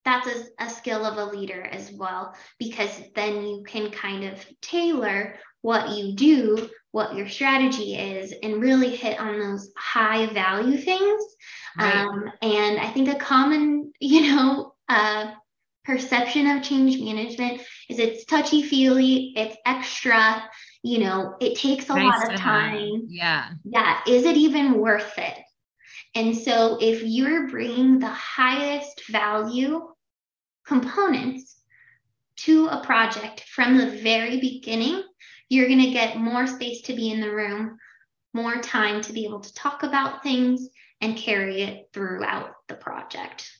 that's 0.03 0.27
a, 0.27 0.63
a 0.63 0.69
skill 0.69 1.03
of 1.03 1.17
a 1.17 1.35
leader 1.35 1.61
as 1.63 1.91
well, 1.91 2.35
because 2.59 2.91
then 3.15 3.45
you 3.45 3.63
can 3.67 3.89
kind 3.91 4.23
of 4.23 4.45
tailor 4.61 5.35
what 5.65 5.97
you 5.97 6.13
do, 6.13 6.69
what 6.91 7.15
your 7.15 7.27
strategy 7.27 7.95
is, 7.95 8.31
and 8.43 8.61
really 8.61 8.95
hit 8.95 9.19
on 9.19 9.39
those 9.39 9.71
high 9.75 10.27
value 10.27 10.77
things. 10.77 11.23
Right. 11.75 11.95
Um, 11.95 12.31
and 12.43 12.79
I 12.79 12.91
think 12.91 13.09
a 13.09 13.15
common, 13.15 13.91
you 13.99 14.31
know, 14.31 14.75
uh, 14.87 15.31
perception 15.83 16.45
of 16.45 16.61
change 16.61 16.99
management 17.01 17.61
is 17.89 17.97
it's 17.97 18.25
touchy 18.25 18.61
feely, 18.61 19.33
it's 19.35 19.57
extra, 19.65 20.47
you 20.83 20.99
know, 20.99 21.35
it 21.41 21.57
takes 21.57 21.89
a 21.89 21.95
nice 21.95 22.21
lot 22.21 22.33
of 22.35 22.39
time. 22.39 23.07
Yeah. 23.07 23.49
Yeah. 23.63 24.01
Is 24.07 24.25
it 24.25 24.37
even 24.37 24.77
worth 24.77 25.17
it? 25.17 25.39
And 26.13 26.37
so 26.37 26.77
if 26.79 27.01
you're 27.01 27.49
bringing 27.49 27.97
the 27.97 28.07
highest 28.07 29.01
value 29.09 29.81
components 30.67 31.55
to 32.37 32.67
a 32.67 32.83
project 32.83 33.45
from 33.49 33.77
the 33.77 33.89
very 34.03 34.39
beginning, 34.39 35.03
you're 35.49 35.67
going 35.67 35.79
to 35.79 35.91
get 35.91 36.17
more 36.17 36.47
space 36.47 36.81
to 36.83 36.95
be 36.95 37.11
in 37.11 37.21
the 37.21 37.31
room, 37.31 37.77
more 38.33 38.57
time 38.57 39.01
to 39.01 39.13
be 39.13 39.25
able 39.25 39.39
to 39.39 39.53
talk 39.53 39.83
about 39.83 40.23
things 40.23 40.67
and 41.01 41.17
carry 41.17 41.61
it 41.61 41.89
throughout 41.93 42.51
the 42.67 42.75
project. 42.75 43.51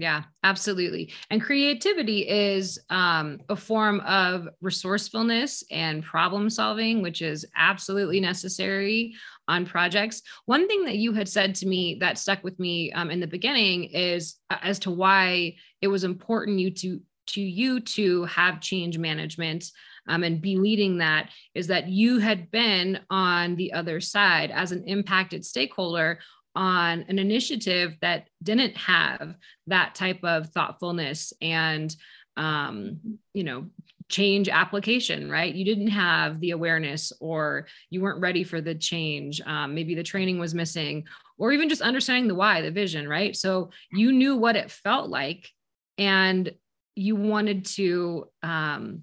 Yeah, 0.00 0.22
absolutely. 0.44 1.12
And 1.28 1.42
creativity 1.42 2.26
is 2.26 2.78
um, 2.88 3.40
a 3.50 3.56
form 3.56 4.00
of 4.00 4.48
resourcefulness 4.62 5.62
and 5.70 6.02
problem 6.02 6.48
solving, 6.48 7.02
which 7.02 7.20
is 7.20 7.44
absolutely 7.54 8.18
necessary 8.18 9.14
on 9.46 9.66
projects. 9.66 10.22
One 10.46 10.66
thing 10.68 10.86
that 10.86 10.96
you 10.96 11.12
had 11.12 11.28
said 11.28 11.54
to 11.56 11.66
me 11.66 11.98
that 12.00 12.16
stuck 12.16 12.42
with 12.42 12.58
me 12.58 12.90
um, 12.92 13.10
in 13.10 13.20
the 13.20 13.26
beginning 13.26 13.84
is 13.84 14.36
uh, 14.48 14.56
as 14.62 14.78
to 14.80 14.90
why 14.90 15.56
it 15.82 15.88
was 15.88 16.04
important 16.04 16.60
you 16.60 16.70
to 16.70 17.00
to 17.26 17.42
you 17.42 17.80
to 17.80 18.24
have 18.24 18.60
change 18.60 18.96
management 18.96 19.70
um, 20.10 20.24
and 20.24 20.42
be 20.42 20.56
leading 20.56 20.98
that 20.98 21.30
is 21.54 21.68
that 21.68 21.88
you 21.88 22.18
had 22.18 22.50
been 22.50 22.98
on 23.08 23.56
the 23.56 23.72
other 23.72 24.00
side 24.00 24.50
as 24.50 24.72
an 24.72 24.84
impacted 24.84 25.44
stakeholder 25.44 26.18
on 26.56 27.04
an 27.08 27.18
initiative 27.18 27.96
that 28.02 28.26
didn't 28.42 28.76
have 28.76 29.34
that 29.68 29.94
type 29.94 30.18
of 30.24 30.48
thoughtfulness 30.50 31.32
and 31.40 31.94
um, 32.36 32.98
you 33.32 33.44
know 33.44 33.66
change 34.08 34.48
application 34.48 35.30
right? 35.30 35.54
You 35.54 35.64
didn't 35.64 35.88
have 35.88 36.40
the 36.40 36.50
awareness 36.50 37.12
or 37.20 37.68
you 37.90 38.00
weren't 38.00 38.20
ready 38.20 38.42
for 38.42 38.60
the 38.60 38.74
change. 38.74 39.40
Um, 39.46 39.72
maybe 39.72 39.94
the 39.94 40.02
training 40.02 40.40
was 40.40 40.52
missing 40.52 41.04
or 41.38 41.52
even 41.52 41.68
just 41.68 41.80
understanding 41.80 42.26
the 42.26 42.34
why 42.34 42.60
the 42.60 42.72
vision 42.72 43.08
right? 43.08 43.36
So 43.36 43.70
you 43.92 44.10
knew 44.10 44.36
what 44.36 44.56
it 44.56 44.72
felt 44.72 45.08
like 45.08 45.48
and 45.96 46.50
you 46.96 47.14
wanted 47.14 47.66
to 47.66 48.26
um, 48.42 49.02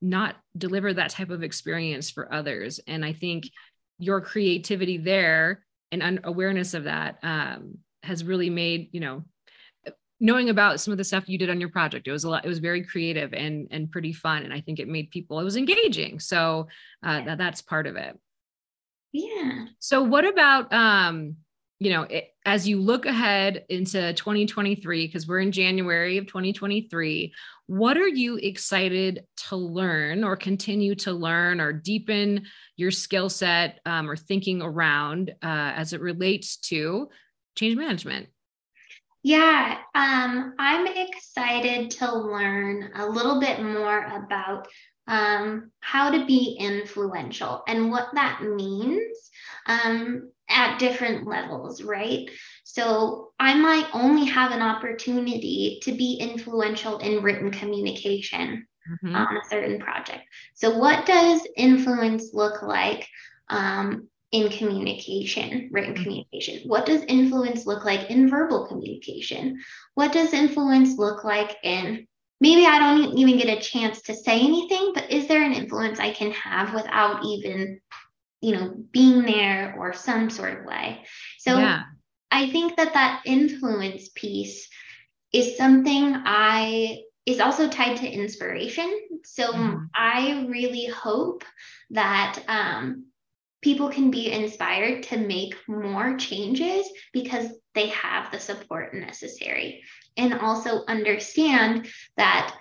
not 0.00 0.36
deliver 0.56 0.92
that 0.92 1.10
type 1.10 1.30
of 1.30 1.42
experience 1.42 2.10
for 2.10 2.32
others. 2.32 2.80
And 2.86 3.04
i 3.04 3.12
think 3.12 3.48
your 3.98 4.20
creativity 4.20 4.98
there 4.98 5.64
and 5.92 6.02
un- 6.02 6.20
awareness 6.24 6.74
of 6.74 6.84
that 6.84 7.18
um, 7.22 7.78
has 8.02 8.24
really 8.24 8.50
made 8.50 8.88
you 8.92 9.00
know 9.00 9.24
knowing 10.20 10.48
about 10.48 10.80
some 10.80 10.92
of 10.92 10.98
the 10.98 11.04
stuff 11.04 11.28
you 11.28 11.38
did 11.38 11.50
on 11.50 11.60
your 11.60 11.68
project 11.68 12.06
it 12.06 12.12
was 12.12 12.24
a 12.24 12.30
lot 12.30 12.44
it 12.44 12.48
was 12.48 12.58
very 12.58 12.82
creative 12.82 13.32
and 13.34 13.68
and 13.70 13.90
pretty 13.90 14.12
fun. 14.12 14.42
And 14.42 14.52
i 14.52 14.60
think 14.60 14.78
it 14.78 14.88
made 14.88 15.10
people 15.10 15.40
it 15.40 15.44
was 15.44 15.56
engaging. 15.56 16.20
So 16.20 16.68
uh, 17.02 17.22
that, 17.22 17.38
that's 17.38 17.62
part 17.62 17.86
of 17.86 17.96
it. 17.96 18.18
Yeah. 19.12 19.66
So 19.78 20.02
what 20.02 20.24
about 20.24 20.72
um 20.72 21.36
you 21.84 21.90
know 21.90 22.02
it, 22.02 22.30
as 22.46 22.66
you 22.66 22.80
look 22.80 23.06
ahead 23.06 23.64
into 23.68 24.12
2023 24.14 25.06
because 25.06 25.26
we're 25.26 25.40
in 25.40 25.52
january 25.52 26.18
of 26.18 26.26
2023 26.26 27.32
what 27.66 27.96
are 27.96 28.08
you 28.08 28.36
excited 28.36 29.24
to 29.36 29.56
learn 29.56 30.22
or 30.22 30.36
continue 30.36 30.94
to 30.96 31.12
learn 31.12 31.60
or 31.60 31.72
deepen 31.72 32.44
your 32.76 32.90
skill 32.90 33.30
set 33.30 33.80
um, 33.86 34.10
or 34.10 34.16
thinking 34.16 34.60
around 34.60 35.30
uh, 35.42 35.72
as 35.76 35.92
it 35.92 36.00
relates 36.02 36.56
to 36.56 37.08
change 37.56 37.76
management? 37.76 38.28
Yeah, 39.22 39.78
um, 39.94 40.54
I'm 40.58 40.86
excited 40.86 41.90
to 41.92 42.14
learn 42.14 42.90
a 42.96 43.08
little 43.08 43.40
bit 43.40 43.62
more 43.62 44.04
about 44.04 44.68
um, 45.06 45.70
how 45.80 46.10
to 46.10 46.26
be 46.26 46.58
influential 46.60 47.62
and 47.66 47.90
what 47.90 48.08
that 48.14 48.42
means. 48.42 49.30
Um, 49.66 50.30
at 50.48 50.78
different 50.78 51.26
levels, 51.26 51.82
right? 51.82 52.28
So 52.64 53.32
I 53.38 53.54
might 53.54 53.88
only 53.92 54.26
have 54.26 54.52
an 54.52 54.62
opportunity 54.62 55.80
to 55.82 55.92
be 55.92 56.16
influential 56.20 56.98
in 56.98 57.22
written 57.22 57.50
communication 57.50 58.66
mm-hmm. 58.88 59.14
on 59.14 59.36
a 59.36 59.48
certain 59.48 59.80
project. 59.80 60.22
So, 60.54 60.78
what 60.78 61.06
does 61.06 61.46
influence 61.56 62.32
look 62.32 62.62
like 62.62 63.06
um, 63.48 64.08
in 64.32 64.50
communication, 64.50 65.68
written 65.72 65.94
mm-hmm. 65.94 66.02
communication? 66.02 66.68
What 66.68 66.86
does 66.86 67.02
influence 67.02 67.66
look 67.66 67.84
like 67.84 68.10
in 68.10 68.28
verbal 68.28 68.66
communication? 68.66 69.60
What 69.94 70.12
does 70.12 70.32
influence 70.32 70.98
look 70.98 71.24
like 71.24 71.56
in 71.62 72.06
maybe 72.40 72.66
I 72.66 72.78
don't 72.78 73.16
even 73.16 73.38
get 73.38 73.56
a 73.56 73.60
chance 73.60 74.02
to 74.02 74.14
say 74.14 74.40
anything, 74.40 74.92
but 74.94 75.10
is 75.10 75.26
there 75.28 75.42
an 75.42 75.52
influence 75.52 75.98
I 75.98 76.10
can 76.10 76.30
have 76.32 76.74
without 76.74 77.24
even, 77.24 77.80
you 78.44 78.54
know, 78.54 78.74
being 78.92 79.22
there 79.22 79.74
or 79.78 79.92
some 79.92 80.30
sort 80.30 80.58
of 80.58 80.66
way? 80.66 81.04
So 81.38 81.58
yeah. 81.58 81.82
I 82.30 82.50
think 82.50 82.76
that 82.76 82.94
that 82.94 83.22
influence 83.24 84.10
piece 84.14 84.68
is 85.32 85.56
something 85.56 86.14
I 86.24 87.02
is 87.26 87.40
also 87.40 87.68
tied 87.68 87.96
to 87.98 88.08
inspiration. 88.08 88.92
So 89.24 89.52
mm-hmm. 89.52 89.84
I 89.94 90.46
really 90.48 90.86
hope 90.86 91.42
that 91.90 92.38
um, 92.48 93.06
people 93.62 93.88
can 93.88 94.10
be 94.10 94.30
inspired 94.30 95.04
to 95.04 95.16
make 95.16 95.54
more 95.66 96.18
changes 96.18 96.86
because 97.14 97.46
they 97.74 97.88
have 97.88 98.30
the 98.30 98.38
support 98.38 98.92
necessary. 98.92 99.82
And 100.18 100.34
also 100.34 100.84
understand 100.86 101.88
that 102.18 102.54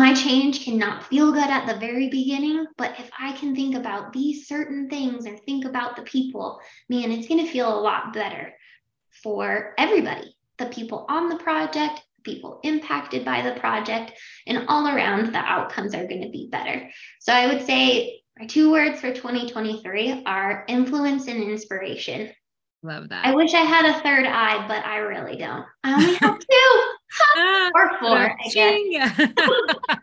my 0.00 0.14
change 0.14 0.64
cannot 0.64 1.04
feel 1.04 1.30
good 1.30 1.50
at 1.50 1.66
the 1.66 1.78
very 1.78 2.08
beginning, 2.08 2.66
but 2.78 2.98
if 2.98 3.10
I 3.18 3.32
can 3.32 3.54
think 3.54 3.76
about 3.76 4.14
these 4.14 4.48
certain 4.48 4.88
things 4.88 5.26
or 5.26 5.36
think 5.36 5.66
about 5.66 5.94
the 5.94 6.02
people, 6.02 6.58
man, 6.88 7.12
it's 7.12 7.28
going 7.28 7.44
to 7.44 7.52
feel 7.52 7.68
a 7.68 7.82
lot 7.82 8.14
better 8.14 8.54
for 9.22 9.74
everybody 9.76 10.34
the 10.56 10.66
people 10.66 11.04
on 11.08 11.28
the 11.28 11.36
project, 11.36 12.02
people 12.24 12.60
impacted 12.62 13.26
by 13.26 13.42
the 13.42 13.60
project, 13.60 14.12
and 14.46 14.64
all 14.68 14.88
around 14.88 15.34
the 15.34 15.38
outcomes 15.38 15.94
are 15.94 16.06
going 16.06 16.22
to 16.22 16.30
be 16.30 16.48
better. 16.50 16.88
So 17.20 17.34
I 17.34 17.46
would 17.46 17.66
say 17.66 18.22
my 18.38 18.46
two 18.46 18.70
words 18.72 19.00
for 19.00 19.12
2023 19.12 20.22
are 20.24 20.64
influence 20.66 21.26
and 21.26 21.42
inspiration. 21.42 22.30
Love 22.82 23.10
that. 23.10 23.26
I 23.26 23.34
wish 23.34 23.52
I 23.52 23.60
had 23.60 23.84
a 23.84 24.00
third 24.00 24.26
eye, 24.26 24.66
but 24.66 24.84
I 24.84 24.98
really 24.98 25.36
don't. 25.36 25.66
I 25.84 25.92
only 25.92 26.14
have 26.14 26.38
two. 26.50 26.89
or 27.74 27.90
four, 28.00 28.36
I 28.38 28.50
guess. 28.52 29.30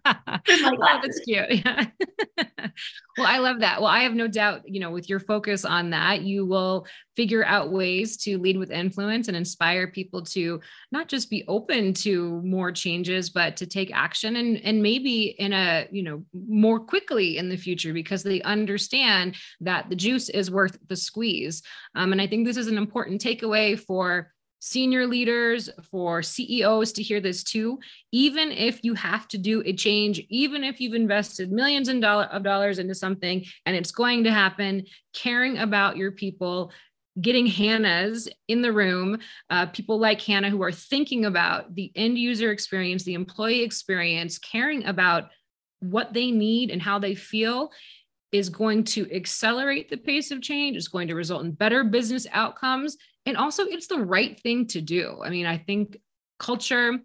oh, 0.06 0.78
that's 1.04 1.20
cute. 1.22 1.66
Yeah. 1.66 1.86
well, 3.18 3.28
I 3.28 3.40
love 3.40 3.60
that. 3.60 3.82
Well, 3.82 3.90
I 3.90 4.00
have 4.00 4.14
no 4.14 4.28
doubt, 4.28 4.62
you 4.66 4.80
know, 4.80 4.92
with 4.92 5.10
your 5.10 5.20
focus 5.20 5.66
on 5.66 5.92
that, 5.92 6.22
you 6.22 6.46
will 6.46 6.86
figure 7.16 7.44
out 7.44 7.72
ways 7.72 8.18
to 8.18 8.38
lead 8.38 8.58
with 8.58 8.72
influence 8.72 9.28
and 9.28 9.36
inspire 9.36 9.88
people 9.88 10.22
to 10.22 10.62
not 10.92 11.08
just 11.08 11.30
be 11.30 11.44
open 11.48 11.94
to 11.94 12.42
more 12.44 12.72
changes, 12.72 13.30
but 13.30 13.58
to 13.58 13.66
take 13.66 13.92
action 13.94 14.36
and, 14.36 14.58
and 14.64 14.82
maybe 14.82 15.36
in 15.40 15.52
a, 15.54 15.88
you 15.92 16.04
know, 16.04 16.24
more 16.48 16.80
quickly 16.80 17.38
in 17.38 17.50
the 17.50 17.58
future 17.58 17.94
because 17.94 18.24
they 18.24 18.42
understand 18.44 19.36
that 19.62 19.90
the 19.90 19.96
juice 19.96 20.30
is 20.30 20.52
worth 20.52 20.78
the 20.88 20.96
squeeze. 20.96 21.64
Um, 21.96 22.12
and 22.12 22.22
I 22.22 22.28
think 22.28 22.46
this 22.46 22.58
is 22.58 22.68
an 22.68 22.78
important 22.78 23.22
takeaway 23.22 23.80
for 23.80 24.32
senior 24.60 25.06
leaders, 25.06 25.70
for 25.92 26.22
CEOs 26.24 26.92
to 26.94 27.04
hear 27.04 27.20
this 27.20 27.44
too. 27.44 27.80
Even 28.12 28.52
if 28.52 28.84
you 28.84 28.94
have 28.96 29.28
to 29.30 29.38
do 29.38 29.62
a 29.66 29.74
change, 29.74 30.20
even 30.30 30.64
if 30.64 30.80
you've 30.80 30.94
invested 30.94 31.52
millions 31.52 31.90
of 31.90 32.44
dollars 32.44 32.80
into 32.80 32.96
something 32.96 33.46
and 33.66 33.76
it's 33.76 33.92
going 33.92 34.24
to 34.24 34.32
happen, 34.32 34.86
caring 35.14 35.58
about 35.58 35.98
your 35.98 36.12
people, 36.12 36.72
getting 37.20 37.48
Hannahs 37.48 38.28
in 38.48 38.62
the 38.62 38.72
room, 38.72 39.20
uh, 39.50 39.68
people 39.68 40.00
like 40.00 40.22
Hannah 40.22 40.50
who 40.50 40.62
are 40.64 40.72
thinking 40.72 41.26
about 41.26 41.74
the 41.74 41.92
end 41.96 42.18
user 42.18 42.52
experience, 42.52 43.04
the 43.04 43.16
employee 43.16 43.64
experience, 43.64 44.38
caring 44.38 44.86
about 44.86 45.30
what 45.80 46.14
they 46.14 46.32
need 46.32 46.72
and 46.72 46.82
how 46.82 47.00
they 47.00 47.16
feel 47.16 47.72
is 48.32 48.50
going 48.50 48.84
to 48.84 49.10
accelerate 49.14 49.90
the 49.90 49.98
pace 49.98 50.32
of 50.32 50.42
change, 50.42 50.76
is 50.76 50.88
going 50.88 51.08
to 51.08 51.16
result 51.16 51.46
in 51.46 51.52
better 51.52 51.84
business 51.84 52.28
outcomes, 52.32 52.98
and 53.26 53.38
also 53.38 53.64
it's 53.64 53.88
the 53.88 54.00
right 54.00 54.40
thing 54.42 54.68
to 54.68 54.82
do. 54.82 55.22
I 55.24 55.30
mean 55.30 55.46
i 55.46 55.58
think 55.58 55.98
culture 56.40 57.00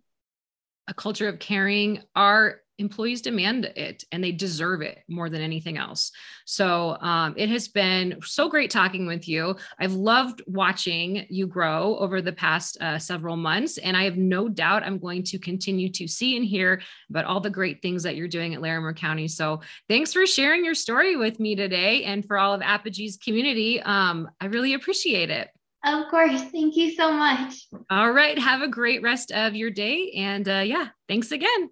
a 0.88 0.94
culture 0.94 1.28
of 1.28 1.38
caring 1.38 2.02
our 2.16 2.61
employees 2.78 3.22
demand 3.22 3.64
it 3.64 4.04
and 4.12 4.22
they 4.22 4.32
deserve 4.32 4.82
it 4.82 5.02
more 5.08 5.28
than 5.28 5.40
anything 5.40 5.76
else 5.76 6.10
so 6.44 6.96
um, 7.00 7.34
it 7.36 7.48
has 7.48 7.68
been 7.68 8.18
so 8.22 8.48
great 8.48 8.70
talking 8.70 9.06
with 9.06 9.28
you 9.28 9.54
i've 9.78 9.92
loved 9.92 10.42
watching 10.46 11.26
you 11.28 11.46
grow 11.46 11.96
over 11.98 12.20
the 12.20 12.32
past 12.32 12.76
uh, 12.80 12.98
several 12.98 13.36
months 13.36 13.78
and 13.78 13.96
i 13.96 14.04
have 14.04 14.16
no 14.16 14.48
doubt 14.48 14.82
i'm 14.82 14.98
going 14.98 15.22
to 15.22 15.38
continue 15.38 15.88
to 15.88 16.08
see 16.08 16.36
and 16.36 16.44
hear 16.44 16.80
about 17.10 17.24
all 17.24 17.40
the 17.40 17.50
great 17.50 17.82
things 17.82 18.02
that 18.02 18.16
you're 18.16 18.28
doing 18.28 18.54
at 18.54 18.62
larimer 18.62 18.92
county 18.92 19.28
so 19.28 19.60
thanks 19.88 20.12
for 20.12 20.26
sharing 20.26 20.64
your 20.64 20.74
story 20.74 21.16
with 21.16 21.38
me 21.38 21.54
today 21.54 22.04
and 22.04 22.26
for 22.26 22.38
all 22.38 22.54
of 22.54 22.60
Apogy's 22.60 23.16
community 23.16 23.80
um, 23.82 24.28
i 24.40 24.46
really 24.46 24.74
appreciate 24.74 25.30
it 25.30 25.48
of 25.84 26.08
course. 26.10 26.42
Thank 26.42 26.76
you 26.76 26.92
so 26.92 27.12
much. 27.12 27.66
All 27.90 28.12
right. 28.12 28.38
Have 28.38 28.62
a 28.62 28.68
great 28.68 29.02
rest 29.02 29.32
of 29.32 29.56
your 29.56 29.70
day. 29.70 30.12
And 30.16 30.48
uh, 30.48 30.62
yeah, 30.64 30.88
thanks 31.08 31.32
again. 31.32 31.70